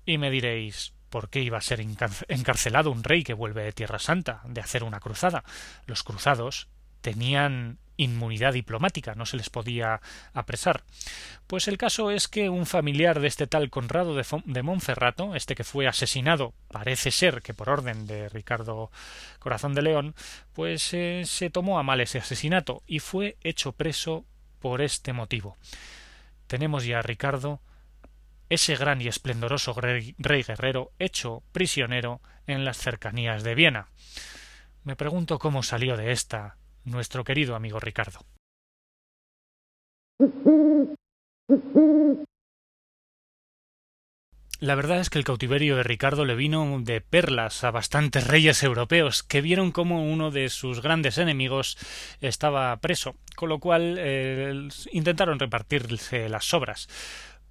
Y 0.05 0.19
me 0.19 0.31
diréis, 0.31 0.93
¿por 1.09 1.31
qué 1.31 1.41
iba 1.41 1.59
a 1.59 1.63
ser 1.63 1.81
encarcelado 1.81 2.91
un 2.91 3.05
rey 3.05 3.23
que 3.23 3.35
vuelve 3.35 3.63
de 3.63 3.73
Tierra 3.73 3.99
Santa, 3.99 4.43
de 4.45 4.61
hacer 4.61 4.85
una 4.85 5.01
cruzada? 5.01 5.45
Los 5.87 6.03
cruzados 6.03 6.69
tenían 7.03 7.79
inmunidad 7.97 8.55
diplomática, 8.55 9.15
no 9.15 9.27
se 9.27 9.37
les 9.37 9.51
podía 9.51 10.01
apresar. 10.33 10.83
Pues 11.47 11.69
el 11.69 11.79
caso 11.79 12.11
es 12.11 12.29
que 12.29 12.49
un 12.49 12.67
familiar 12.67 13.21
de 13.21 13.29
este 13.29 13.47
tal 13.47 13.71
Conrado 13.71 14.15
de, 14.15 14.63
Monferrato, 14.63 15.35
este 15.35 15.55
que 15.55 15.65
fue 15.65 15.87
asesinado, 15.87 16.55
parece 16.69 17.11
ser 17.11 17.43
que 17.43 17.55
por 17.55 17.69
orden 17.69 18.07
de 18.07 18.29
Ricardo 18.29 18.91
Corazón 19.39 19.75
de 19.75 19.83
León, 19.83 20.15
pues 20.53 20.95
eh, 20.95 21.23
se 21.27 21.51
tomó 21.51 21.79
a 21.79 21.83
mal 21.83 22.01
ese 22.01 22.19
asesinato 22.19 22.83
y 22.87 23.01
fue 23.01 23.37
hecho 23.43 23.73
preso 23.73 24.25
por 24.61 24.81
este 24.81 25.13
motivo. 25.13 25.57
Tenemos 26.47 26.85
ya 26.85 27.01
a 27.01 27.03
Ricardo, 27.03 27.61
ese 28.49 28.77
gran 28.77 29.01
y 29.01 29.09
esplendoroso 29.09 29.75
rey 29.75 30.15
guerrero, 30.19 30.93
hecho 30.99 31.43
prisionero 31.53 32.21
en 32.47 32.65
las 32.65 32.77
cercanías 32.77 33.43
de 33.43 33.55
Viena. 33.55 33.89
Me 34.85 34.97
pregunto 34.97 35.39
cómo 35.39 35.63
salió 35.63 35.97
de 35.97 36.13
esta 36.13 36.57
nuestro 36.85 37.25
querido 37.25 37.55
amigo 37.55 37.81
Ricardo. 37.81 38.21
La 44.63 44.77
verdad 44.77 45.01
es 45.01 45.11
que 45.11 45.19
el 45.19 45.25
cautiverio 45.25 45.75
de 45.75 45.83
Ricardo 45.83 46.25
le 46.25 46.37
vino 46.37 46.79
de 46.81 47.01
perlas 47.01 47.65
a 47.65 47.73
bastantes 47.73 48.29
reyes 48.29 48.63
europeos 48.63 49.25
que 49.25 49.41
vieron 49.41 49.73
cómo 49.73 50.05
uno 50.05 50.31
de 50.31 50.49
sus 50.51 50.81
grandes 50.81 51.19
enemigos 51.19 51.77
estaba 52.21 52.77
preso, 52.77 53.17
con 53.35 53.49
lo 53.49 53.59
cual 53.59 53.97
eh, 53.99 54.69
intentaron 54.93 55.41
repartirse 55.41 56.29
las 56.29 56.45
sobras. 56.45 56.89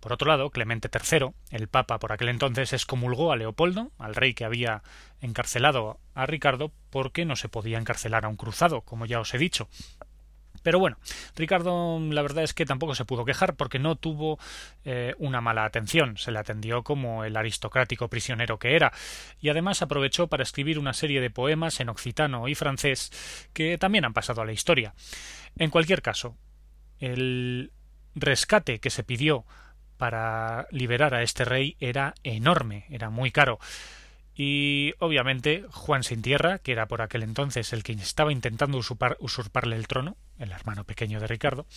Por 0.01 0.11
otro 0.13 0.27
lado, 0.27 0.49
Clemente 0.49 0.89
III, 0.91 1.29
el 1.51 1.67
Papa 1.67 1.99
por 1.99 2.11
aquel 2.11 2.29
entonces, 2.29 2.73
excomulgó 2.73 3.31
a 3.31 3.37
Leopoldo, 3.37 3.91
al 3.99 4.15
rey 4.15 4.33
que 4.33 4.45
había 4.45 4.81
encarcelado 5.21 5.99
a 6.15 6.25
Ricardo, 6.25 6.71
porque 6.89 7.23
no 7.23 7.35
se 7.35 7.47
podía 7.47 7.77
encarcelar 7.77 8.25
a 8.25 8.27
un 8.27 8.35
cruzado, 8.35 8.81
como 8.81 9.05
ya 9.05 9.19
os 9.19 9.33
he 9.33 9.37
dicho. 9.37 9.69
Pero 10.63 10.79
bueno, 10.79 10.97
Ricardo 11.35 11.99
la 11.99 12.21
verdad 12.21 12.43
es 12.43 12.53
que 12.53 12.65
tampoco 12.65 12.95
se 12.95 13.05
pudo 13.05 13.25
quejar 13.25 13.55
porque 13.55 13.79
no 13.79 13.95
tuvo 13.95 14.39
eh, 14.85 15.15
una 15.17 15.41
mala 15.41 15.65
atención, 15.65 16.17
se 16.17 16.31
le 16.31 16.39
atendió 16.39 16.83
como 16.83 17.23
el 17.23 17.37
aristocrático 17.37 18.09
prisionero 18.09 18.59
que 18.59 18.75
era, 18.75 18.91
y 19.39 19.49
además 19.49 19.81
aprovechó 19.81 20.27
para 20.27 20.43
escribir 20.43 20.77
una 20.77 20.93
serie 20.93 21.21
de 21.21 21.29
poemas 21.29 21.79
en 21.79 21.89
occitano 21.89 22.47
y 22.47 22.55
francés 22.55 23.11
que 23.53 23.77
también 23.77 24.05
han 24.05 24.13
pasado 24.13 24.41
a 24.41 24.45
la 24.45 24.51
historia. 24.51 24.93
En 25.57 25.69
cualquier 25.69 26.01
caso, 26.01 26.37
el 26.99 27.71
rescate 28.13 28.79
que 28.79 28.89
se 28.89 29.03
pidió 29.03 29.45
para 30.01 30.65
liberar 30.71 31.13
a 31.13 31.21
este 31.21 31.45
rey 31.45 31.77
era 31.79 32.15
enorme, 32.23 32.87
era 32.89 33.11
muy 33.11 33.29
caro. 33.29 33.59
Y 34.33 34.95
obviamente 34.97 35.63
Juan 35.69 36.01
Sin 36.01 36.23
Tierra, 36.23 36.57
que 36.57 36.71
era 36.71 36.87
por 36.87 37.03
aquel 37.03 37.21
entonces 37.21 37.71
el 37.71 37.83
que 37.83 37.91
estaba 37.91 38.31
intentando 38.31 38.79
usurparle 38.79 39.75
el 39.75 39.85
trono, 39.85 40.17
el 40.39 40.53
hermano 40.53 40.85
pequeño 40.85 41.19
de 41.19 41.27
Ricardo, 41.27 41.67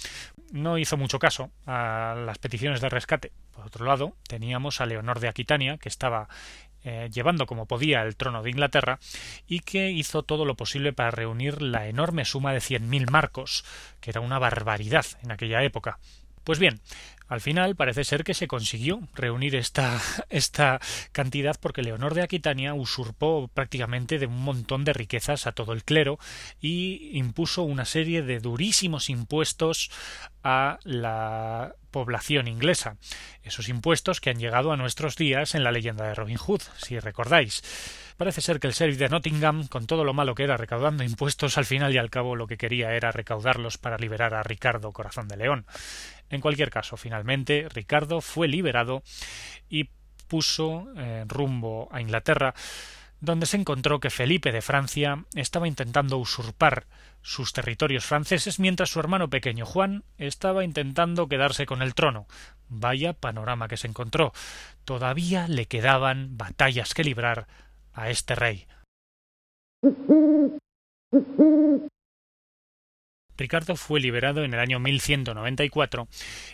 no 0.53 0.79
hizo 0.79 0.97
mucho 0.97 1.19
caso 1.19 1.51
a 1.67 2.15
las 2.25 2.39
peticiones 2.39 2.81
de 2.81 2.89
rescate. 2.89 3.31
Por 3.51 3.67
otro 3.67 3.85
lado, 3.85 4.17
teníamos 4.27 4.81
a 4.81 4.87
Leonor 4.87 5.21
de 5.21 5.29
Aquitania, 5.29 5.77
que 5.77 5.91
estaba 5.91 6.31
eh, 6.83 7.11
llevando 7.13 7.45
como 7.45 7.67
podía 7.67 8.01
el 8.05 8.17
trono 8.17 8.43
de 8.43 8.49
Inglaterra 8.49 9.01
y 9.47 9.61
que 9.61 9.91
hizo 9.91 10.23
todo 10.23 10.47
lo 10.47 10.55
posible 10.55 10.95
para 10.95 11.11
reunir 11.11 11.61
la 11.61 11.89
enorme 11.89 12.25
suma 12.25 12.55
de 12.55 12.63
cien 12.63 12.89
mil 12.89 13.11
marcos, 13.11 13.67
que 14.01 14.09
era 14.09 14.23
una 14.23 14.39
barbaridad 14.39 15.05
en 15.23 15.31
aquella 15.31 15.63
época. 15.63 15.99
Pues 16.45 16.59
bien, 16.59 16.81
al 17.29 17.41
final 17.41 17.75
parece 17.77 18.05
ser 18.05 18.25
que 18.25 18.35
se 18.35 18.47
consiguió 18.47 19.01
reunir 19.15 19.57
esta, 19.57 20.01
esta 20.31 20.81
cantidad 21.13 21.57
porque 21.61 21.83
Leonor 21.83 22.15
de 22.15 22.23
Aquitania 22.23 22.75
usurpó 22.75 23.49
prácticamente 23.49 24.19
de 24.19 24.27
un 24.27 24.43
montón 24.43 24.85
de 24.85 24.93
riquezas 24.93 25.47
a 25.47 25.53
todo 25.53 25.73
el 25.73 25.85
clero 25.85 26.19
y 26.61 27.11
impuso 27.19 27.63
una 27.63 27.85
serie 27.85 28.23
de 28.23 28.41
durísimos 28.41 29.11
impuestos 29.11 29.91
a 30.43 30.79
la 30.85 31.75
población 31.91 32.49
inglesa. 32.49 32.97
Esos 33.43 33.69
impuestos 33.69 34.21
que 34.21 34.31
han 34.31 34.39
llegado 34.39 34.73
a 34.73 34.77
nuestros 34.77 35.17
días 35.17 35.55
en 35.55 35.65
la 35.65 35.73
leyenda 35.73 36.07
de 36.07 36.15
Robin 36.15 36.37
Hood, 36.37 36.61
si 36.77 36.99
recordáis. 36.99 37.63
Parece 38.17 38.41
ser 38.41 38.61
que 38.61 38.69
el 38.69 38.73
sheriff 38.73 38.99
de 38.99 39.09
Nottingham, 39.09 39.67
con 39.67 39.87
todo 39.87 40.05
lo 40.05 40.15
malo 40.15 40.37
que 40.37 40.45
era 40.45 40.57
recaudando 40.57 41.03
impuestos, 41.03 41.59
al 41.59 41.65
final 41.65 41.93
y 41.93 41.99
al 41.99 42.11
cabo 42.11 42.37
lo 42.37 42.47
que 42.47 42.57
quería 42.57 42.95
era 42.95 43.11
recaudarlos 43.11 43.77
para 43.77 43.99
liberar 43.99 44.35
a 44.35 44.45
Ricardo 44.45 44.93
Corazón 44.93 45.27
de 45.27 45.37
León. 45.37 45.67
En 46.31 46.41
cualquier 46.41 46.71
caso, 46.71 46.97
finalmente, 46.97 47.69
Ricardo 47.69 48.21
fue 48.21 48.47
liberado 48.47 49.03
y 49.69 49.91
puso 50.29 50.87
eh, 50.97 51.25
rumbo 51.27 51.89
a 51.91 52.01
Inglaterra, 52.01 52.55
donde 53.21 53.47
se 53.47 53.57
encontró 53.57 54.01
que 54.01 54.11
Felipe 54.11 54.53
de 54.53 54.63
Francia 54.63 55.25
estaba 55.35 55.67
intentando 55.67 56.19
usurpar 56.19 56.87
sus 57.23 57.53
territorios 57.53 58.05
franceses 58.05 58.61
mientras 58.61 58.91
su 58.91 59.01
hermano 59.01 59.31
pequeño 59.31 59.65
Juan 59.65 60.05
estaba 60.19 60.63
intentando 60.63 61.27
quedarse 61.27 61.67
con 61.67 61.83
el 61.83 61.95
trono. 61.95 62.27
Vaya 62.69 63.13
panorama 63.13 63.67
que 63.67 63.77
se 63.77 63.89
encontró. 63.89 64.33
Todavía 64.85 65.49
le 65.49 65.67
quedaban 65.67 66.37
batallas 66.37 66.93
que 66.95 67.05
librar 67.05 67.47
a 67.95 68.11
este 68.11 68.35
rey. 68.35 68.67
Ricardo 73.37 73.75
fue 73.77 74.01
liberado 74.01 74.45
en 74.45 74.55
el 74.55 74.61
año 74.61 74.79
1194 74.79 76.09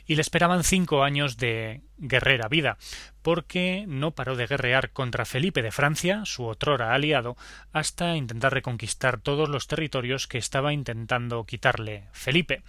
y 0.07 0.15
le 0.15 0.23
esperaban 0.23 0.65
cinco 0.65 1.03
años 1.03 1.37
de 1.37 1.83
guerrera 1.99 2.49
vida, 2.49 2.79
porque 3.23 3.85
no 3.87 4.13
paró 4.13 4.35
de 4.37 4.47
guerrear 4.47 4.91
contra 4.93 5.27
Felipe 5.27 5.63
de 5.63 5.73
Francia, 5.73 6.23
su 6.25 6.47
otrora 6.47 6.95
aliado, 6.95 7.37
hasta 7.73 8.17
intentar 8.17 8.55
reconquistar 8.55 9.21
todos 9.21 9.49
los 9.49 9.67
territorios 9.67 10.27
que 10.27 10.39
estaba 10.39 10.73
intentando 10.73 11.45
quitarle 11.45 12.05
Felipe. 12.13 12.63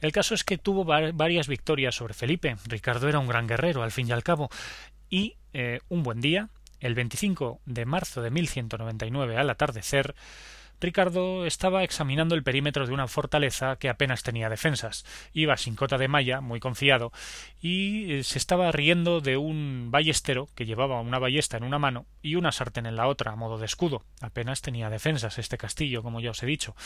El 0.00 0.12
caso 0.12 0.34
es 0.34 0.44
que 0.44 0.58
tuvo 0.58 0.84
varias 0.84 1.48
victorias 1.48 1.94
sobre 1.94 2.12
Felipe. 2.12 2.56
Ricardo 2.66 3.08
era 3.08 3.18
un 3.18 3.28
gran 3.28 3.46
guerrero, 3.46 3.82
al 3.82 3.92
fin 3.92 4.08
y 4.08 4.12
al 4.12 4.22
cabo, 4.22 4.50
y 5.08 5.36
eh, 5.54 5.80
un 5.88 6.02
buen 6.02 6.20
día, 6.20 6.50
el 6.80 6.94
25 6.94 7.60
de 7.64 7.86
marzo 7.86 8.22
de 8.22 8.30
1199 8.30 9.36
al 9.36 9.50
atardecer, 9.50 10.14
Ricardo 10.78 11.46
estaba 11.46 11.84
examinando 11.84 12.34
el 12.34 12.42
perímetro 12.42 12.86
de 12.86 12.92
una 12.92 13.08
fortaleza 13.08 13.76
que 13.76 13.88
apenas 13.88 14.22
tenía 14.22 14.50
defensas. 14.50 15.06
Iba 15.32 15.56
sin 15.56 15.74
cota 15.74 15.96
de 15.96 16.08
malla, 16.08 16.40
muy 16.42 16.60
confiado, 16.60 17.12
y 17.62 18.12
eh, 18.12 18.24
se 18.24 18.38
estaba 18.38 18.70
riendo 18.72 19.20
de 19.20 19.38
un 19.38 19.90
ballestero 19.90 20.48
que 20.54 20.66
llevaba 20.66 21.00
una 21.00 21.18
ballesta 21.18 21.56
en 21.56 21.64
una 21.64 21.78
mano 21.78 22.06
y 22.20 22.34
una 22.34 22.52
sartén 22.52 22.84
en 22.86 22.96
la 22.96 23.06
otra, 23.06 23.32
a 23.32 23.36
modo 23.36 23.56
de 23.58 23.64
escudo. 23.64 24.04
Apenas 24.20 24.60
tenía 24.60 24.90
defensas 24.90 25.38
este 25.38 25.56
castillo, 25.56 26.02
como 26.02 26.20
ya 26.20 26.32
os 26.32 26.42
he 26.42 26.46
dicho. 26.46 26.76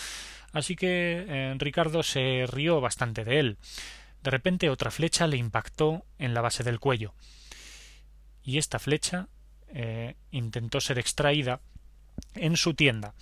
Así 0.52 0.76
que 0.76 1.26
eh, 1.28 1.54
Ricardo 1.58 2.04
se 2.04 2.44
rió 2.48 2.80
bastante 2.80 3.24
de 3.24 3.40
él. 3.40 3.58
De 4.22 4.30
repente 4.30 4.70
otra 4.70 4.90
flecha 4.90 5.26
le 5.26 5.36
impactó 5.36 6.04
en 6.18 6.34
la 6.34 6.42
base 6.42 6.62
del 6.62 6.78
cuello. 6.78 7.14
Y 8.42 8.58
esta 8.58 8.78
flecha 8.78 9.28
eh, 9.74 10.16
intentó 10.30 10.80
ser 10.80 10.98
extraída 10.98 11.60
en 12.34 12.56
su 12.56 12.74
tienda. 12.74 13.14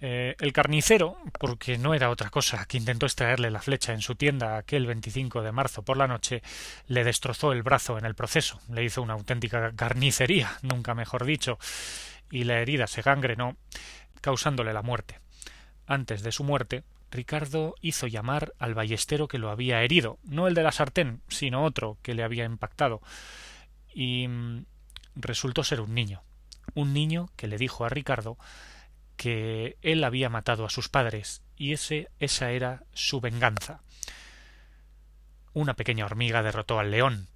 Eh, 0.00 0.34
el 0.40 0.52
carnicero, 0.52 1.16
porque 1.38 1.78
no 1.78 1.94
era 1.94 2.10
otra 2.10 2.30
cosa 2.30 2.64
que 2.66 2.76
intentó 2.76 3.06
extraerle 3.06 3.50
la 3.50 3.62
flecha 3.62 3.92
en 3.92 4.00
su 4.00 4.14
tienda 4.14 4.56
aquel 4.56 4.86
25 4.86 5.42
de 5.42 5.52
marzo 5.52 5.82
por 5.82 5.96
la 5.96 6.08
noche, 6.08 6.42
le 6.86 7.04
destrozó 7.04 7.52
el 7.52 7.62
brazo 7.62 7.98
en 7.98 8.04
el 8.04 8.14
proceso, 8.14 8.60
le 8.72 8.84
hizo 8.84 9.02
una 9.02 9.14
auténtica 9.14 9.72
carnicería, 9.74 10.58
nunca 10.62 10.94
mejor 10.94 11.24
dicho, 11.24 11.58
y 12.30 12.44
la 12.44 12.60
herida 12.60 12.86
se 12.86 13.02
gangrenó, 13.02 13.56
causándole 14.20 14.72
la 14.72 14.82
muerte. 14.82 15.20
Antes 15.86 16.22
de 16.22 16.32
su 16.32 16.44
muerte, 16.44 16.84
Ricardo 17.10 17.74
hizo 17.80 18.06
llamar 18.06 18.54
al 18.58 18.74
ballestero 18.74 19.28
que 19.28 19.38
lo 19.38 19.50
había 19.50 19.82
herido, 19.82 20.18
no 20.24 20.48
el 20.48 20.54
de 20.54 20.62
la 20.62 20.72
sartén, 20.72 21.20
sino 21.28 21.64
otro 21.64 21.98
que 22.02 22.14
le 22.14 22.22
había 22.22 22.44
impactado, 22.44 23.02
y 23.94 24.26
mm, 24.26 24.64
resultó 25.14 25.64
ser 25.64 25.80
un 25.80 25.94
niño, 25.94 26.22
un 26.74 26.92
niño 26.92 27.30
que 27.36 27.46
le 27.46 27.58
dijo 27.58 27.84
a 27.84 27.88
Ricardo 27.88 28.38
que 29.16 29.76
él 29.82 30.04
había 30.04 30.28
matado 30.28 30.64
a 30.64 30.70
sus 30.70 30.88
padres 30.88 31.42
y 31.56 31.72
ese, 31.72 32.10
esa 32.18 32.50
era 32.50 32.84
su 32.92 33.20
venganza. 33.20 33.82
Una 35.52 35.74
pequeña 35.74 36.06
hormiga 36.06 36.42
derrotó 36.42 36.78
al 36.78 36.90
león, 36.90 37.28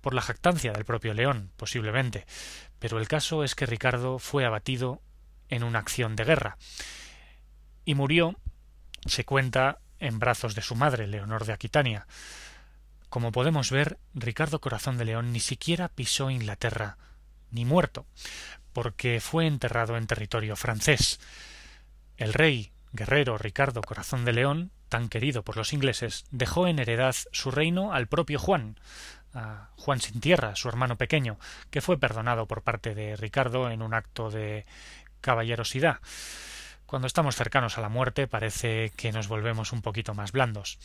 por 0.00 0.14
la 0.14 0.22
jactancia 0.22 0.72
del 0.72 0.84
propio 0.84 1.14
león, 1.14 1.50
posiblemente, 1.56 2.26
pero 2.78 2.98
el 2.98 3.08
caso 3.08 3.42
es 3.42 3.54
que 3.54 3.66
Ricardo 3.66 4.18
fue 4.18 4.44
abatido 4.44 5.02
en 5.48 5.64
una 5.64 5.78
acción 5.78 6.14
de 6.14 6.24
guerra 6.24 6.58
y 7.84 7.94
murió, 7.94 8.38
se 9.06 9.24
cuenta, 9.24 9.78
en 9.98 10.18
brazos 10.18 10.54
de 10.54 10.62
su 10.62 10.74
madre, 10.76 11.06
Leonor 11.06 11.44
de 11.46 11.52
Aquitania. 11.52 12.06
Como 13.08 13.32
podemos 13.32 13.70
ver, 13.70 13.98
Ricardo 14.14 14.60
Corazón 14.60 14.98
de 14.98 15.06
León 15.06 15.32
ni 15.32 15.40
siquiera 15.40 15.88
pisó 15.88 16.30
Inglaterra, 16.30 16.98
ni 17.50 17.64
muerto, 17.64 18.06
porque 18.72 19.20
fue 19.20 19.46
enterrado 19.46 19.96
en 19.96 20.06
territorio 20.06 20.56
francés. 20.56 21.18
El 22.16 22.34
rey 22.34 22.72
guerrero 22.92 23.38
Ricardo 23.38 23.80
Corazón 23.80 24.24
de 24.24 24.32
León, 24.32 24.70
tan 24.88 25.08
querido 25.08 25.42
por 25.42 25.56
los 25.56 25.72
ingleses, 25.72 26.26
dejó 26.30 26.66
en 26.66 26.78
heredad 26.78 27.14
su 27.32 27.50
reino 27.50 27.92
al 27.92 28.08
propio 28.08 28.38
Juan, 28.38 28.78
a 29.32 29.70
Juan 29.76 30.00
sin 30.00 30.20
tierra, 30.20 30.56
su 30.56 30.68
hermano 30.68 30.96
pequeño, 30.96 31.38
que 31.70 31.80
fue 31.80 31.98
perdonado 31.98 32.46
por 32.46 32.62
parte 32.62 32.94
de 32.94 33.16
Ricardo 33.16 33.70
en 33.70 33.82
un 33.82 33.94
acto 33.94 34.30
de 34.30 34.66
caballerosidad. 35.20 36.00
Cuando 36.86 37.06
estamos 37.06 37.36
cercanos 37.36 37.76
a 37.76 37.82
la 37.82 37.90
muerte 37.90 38.26
parece 38.26 38.92
que 38.96 39.12
nos 39.12 39.28
volvemos 39.28 39.72
un 39.72 39.82
poquito 39.82 40.14
más 40.14 40.32
blandos. 40.32 40.78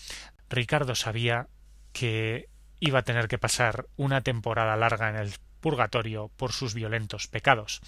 Ricardo 0.50 0.96
sabía 0.96 1.48
que 1.94 2.50
iba 2.80 3.00
a 3.00 3.04
tener 3.04 3.28
que 3.28 3.38
pasar 3.38 3.86
una 3.96 4.22
temporada 4.22 4.76
larga 4.76 5.10
en 5.10 5.16
el 5.16 5.32
purgatorio 5.62 6.30
por 6.36 6.52
sus 6.52 6.74
violentos 6.74 7.28
pecados. 7.28 7.80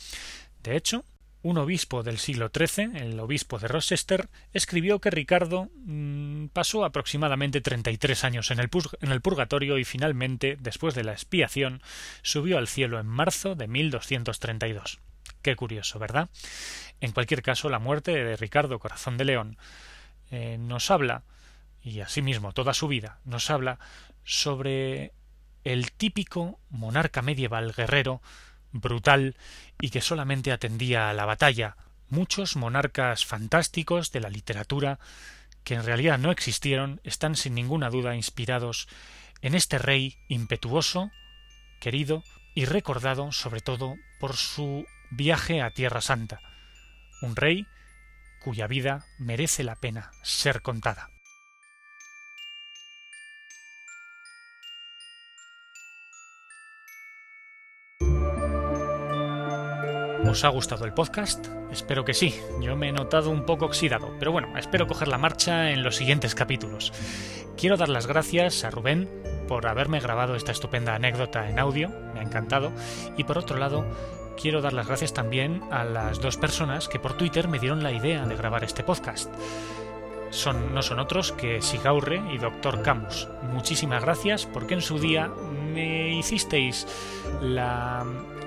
De 0.64 0.78
hecho, 0.78 1.04
un 1.46 1.60
obispo 1.60 2.02
del 2.02 2.18
siglo 2.18 2.50
XIII, 2.50 2.98
el 2.98 3.20
obispo 3.20 3.60
de 3.60 3.68
Rochester, 3.68 4.30
escribió 4.52 5.00
que 5.00 5.12
Ricardo 5.12 5.70
mm, 5.86 6.48
pasó 6.48 6.86
aproximadamente 6.86 7.62
treinta 7.62 7.92
y 7.92 7.98
tres 7.98 8.24
años 8.24 8.50
en 8.50 8.60
el, 8.60 8.70
en 9.02 9.12
el, 9.12 9.22
purgatorio 9.22 9.78
y 9.78 9.84
finalmente, 9.84 10.58
después 10.60 10.96
de 10.96 11.04
la 11.04 11.12
expiación, 11.12 11.84
subió 12.24 12.58
al 12.58 12.68
cielo 12.68 13.00
en 13.00 13.06
marzo 13.06 13.54
de 13.54 13.68
1232. 13.68 15.00
Qué 15.44 15.56
curioso, 15.56 16.00
¿verdad? 16.00 16.30
En 17.00 17.12
cualquier 17.12 17.44
caso, 17.44 17.70
la 17.70 17.78
muerte 17.78 18.12
de 18.12 18.38
Ricardo 18.38 18.80
Corazón 18.80 19.18
de 19.18 19.26
León 19.26 19.58
eh, 20.32 20.58
nos 20.58 20.90
habla, 20.90 21.22
y 21.86 22.02
asimismo 22.02 22.52
toda 22.52 22.74
su 22.74 22.88
vida, 22.88 23.20
nos 23.26 23.52
habla 23.52 23.80
sobre 24.24 25.14
el 25.64 25.92
típico 25.92 26.60
monarca 26.70 27.22
medieval 27.22 27.74
guerrero, 27.74 28.24
brutal 28.72 29.38
y 29.80 29.92
que 29.92 30.02
solamente 30.02 30.52
atendía 30.52 31.10
a 31.10 31.14
la 31.14 31.26
batalla. 31.26 31.78
Muchos 32.10 32.56
monarcas 32.56 33.26
fantásticos 33.26 34.12
de 34.12 34.20
la 34.20 34.30
literatura, 34.30 35.00
que 35.64 35.76
en 35.76 35.86
realidad 35.86 36.18
no 36.18 36.32
existieron, 36.32 37.02
están 37.04 37.36
sin 37.36 37.54
ninguna 37.54 37.92
duda 37.92 38.16
inspirados 38.16 38.88
en 39.42 39.54
este 39.54 39.78
rey 39.78 40.18
impetuoso, 40.28 41.12
querido 41.80 42.24
y 42.56 42.66
recordado 42.66 43.32
sobre 43.32 43.62
todo 43.62 43.96
por 44.20 44.36
su 44.36 44.88
viaje 45.12 45.62
a 45.62 45.70
Tierra 45.70 46.02
Santa, 46.02 46.40
un 47.22 47.36
rey 47.36 47.68
cuya 48.44 48.66
vida 48.66 49.06
merece 49.20 49.64
la 49.64 49.76
pena 49.76 50.12
ser 50.24 50.64
contada. 50.64 51.10
¿Os 60.36 60.44
ha 60.44 60.50
gustado 60.50 60.84
el 60.84 60.92
podcast? 60.92 61.48
Espero 61.72 62.04
que 62.04 62.14
sí. 62.14 62.38
Yo 62.60 62.76
me 62.76 62.90
he 62.90 62.92
notado 62.92 63.30
un 63.30 63.46
poco 63.46 63.68
oxidado, 63.68 64.12
pero 64.20 64.34
bueno, 64.34 64.58
espero 64.58 64.86
coger 64.86 65.08
la 65.08 65.18
marcha 65.18 65.72
en 65.72 65.82
los 65.82 65.96
siguientes 65.96 66.36
capítulos. 66.36 66.92
Quiero 67.56 67.78
dar 67.78 67.88
las 67.88 68.06
gracias 68.06 68.66
a 68.66 68.70
Rubén 68.70 69.10
por 69.48 69.66
haberme 69.66 70.02
grabado 70.02 70.36
esta 70.36 70.52
estupenda 70.52 70.94
anécdota 70.94 71.50
en 71.50 71.58
audio, 71.58 71.88
me 72.14 72.20
ha 72.20 72.24
encantado, 72.24 72.74
y 73.16 73.24
por 73.24 73.38
otro 73.38 73.58
lado, 73.58 73.86
quiero 74.36 74.62
dar 74.62 74.74
las 74.74 74.88
gracias 74.88 75.14
también 75.14 75.62
a 75.72 75.86
las 75.86 76.20
dos 76.20 76.36
personas 76.36 76.90
que 76.90 77.00
por 77.00 77.14
Twitter 77.14 77.48
me 77.48 77.60
dieron 77.60 77.82
la 77.82 77.94
idea 77.94 78.26
de 78.26 78.36
grabar 78.36 78.66
este 78.66 78.84
podcast. 78.84 79.34
Son, 80.32 80.74
no 80.74 80.82
son 80.82 81.00
otros 81.00 81.32
que 81.32 81.62
Sigaurre 81.62 82.22
y 82.34 82.40
Dr. 82.40 82.82
Camus. 82.82 83.30
Muchísimas 83.54 84.04
gracias 84.04 84.46
porque 84.46 84.74
en 84.74 84.82
su 84.82 85.00
día 85.00 85.32
me 85.74 86.14
hicisteis 86.18 86.86
la 87.40 88.06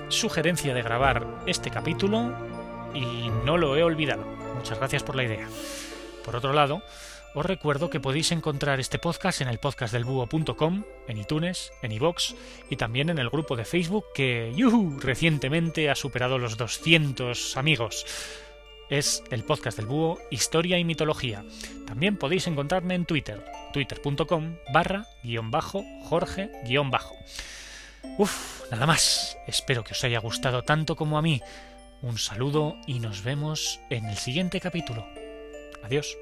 sugerencia 0.09 0.75
de 0.75 0.83
grabar 0.83 1.27
este 1.47 1.71
capítulo 1.71 2.35
y 2.95 3.31
no 3.45 3.57
lo 3.57 3.77
he 3.77 3.83
olvidado. 3.83 4.25
Muchas 4.55 4.79
gracias 4.79 5.03
por 5.03 5.17
la 5.17 5.25
idea. 5.25 5.49
Por 6.25 6.37
otro 6.37 6.53
lado, 6.53 6.83
os 7.35 7.47
recuerdo 7.47 7.91
que 7.91 8.01
podéis 8.01 8.33
encontrar 8.33 8.81
este 8.81 8.99
podcast 8.99 9.41
en 9.43 9.49
el 9.49 9.59
podcastdelbúho.com, 9.59 10.85
en 11.07 11.19
iTunes, 11.19 11.73
en 11.83 11.93
iVoox 11.93 12.35
y 12.71 12.77
también 12.77 13.11
en 13.11 13.19
el 13.19 13.31
grupo 13.31 13.55
de 13.55 13.65
Facebook 13.65 14.07
que 14.15 14.53
¡yuhu! 14.57 14.99
recientemente 14.99 15.91
ha 15.91 15.95
superado 15.95 16.39
los 16.39 16.57
200 16.57 17.57
amigos. 17.57 18.07
Es 18.91 19.23
el 19.31 19.45
podcast 19.45 19.77
del 19.77 19.87
búho, 19.87 20.19
historia 20.31 20.79
y 20.79 20.85
mitología. 20.85 21.45
También 21.87 22.17
podéis 22.17 22.47
encontrarme 22.47 22.95
en 22.95 23.05
Twitter, 23.05 23.45
twitter.com 23.75 24.57
barra 24.73 25.07
guion 25.23 25.51
bajo 25.51 25.85
Jorge 26.05 26.51
guion 26.65 26.91
bajo. 26.91 27.15
Uf, 28.17 28.63
nada 28.71 28.87
más. 28.87 29.37
Espero 29.47 29.85
que 29.85 29.93
os 29.93 30.05
haya 30.05 30.21
gustado 30.21 30.63
tanto 30.63 30.97
como 30.97 31.19
a 31.19 31.23
mí. 31.23 31.41
Un 32.03 32.19
saludo 32.19 32.77
y 32.87 33.01
nos 33.01 33.23
vemos 33.23 33.81
en 33.91 34.07
el 34.07 34.17
siguiente 34.17 34.61
capítulo. 34.61 35.07
Adiós. 35.83 36.17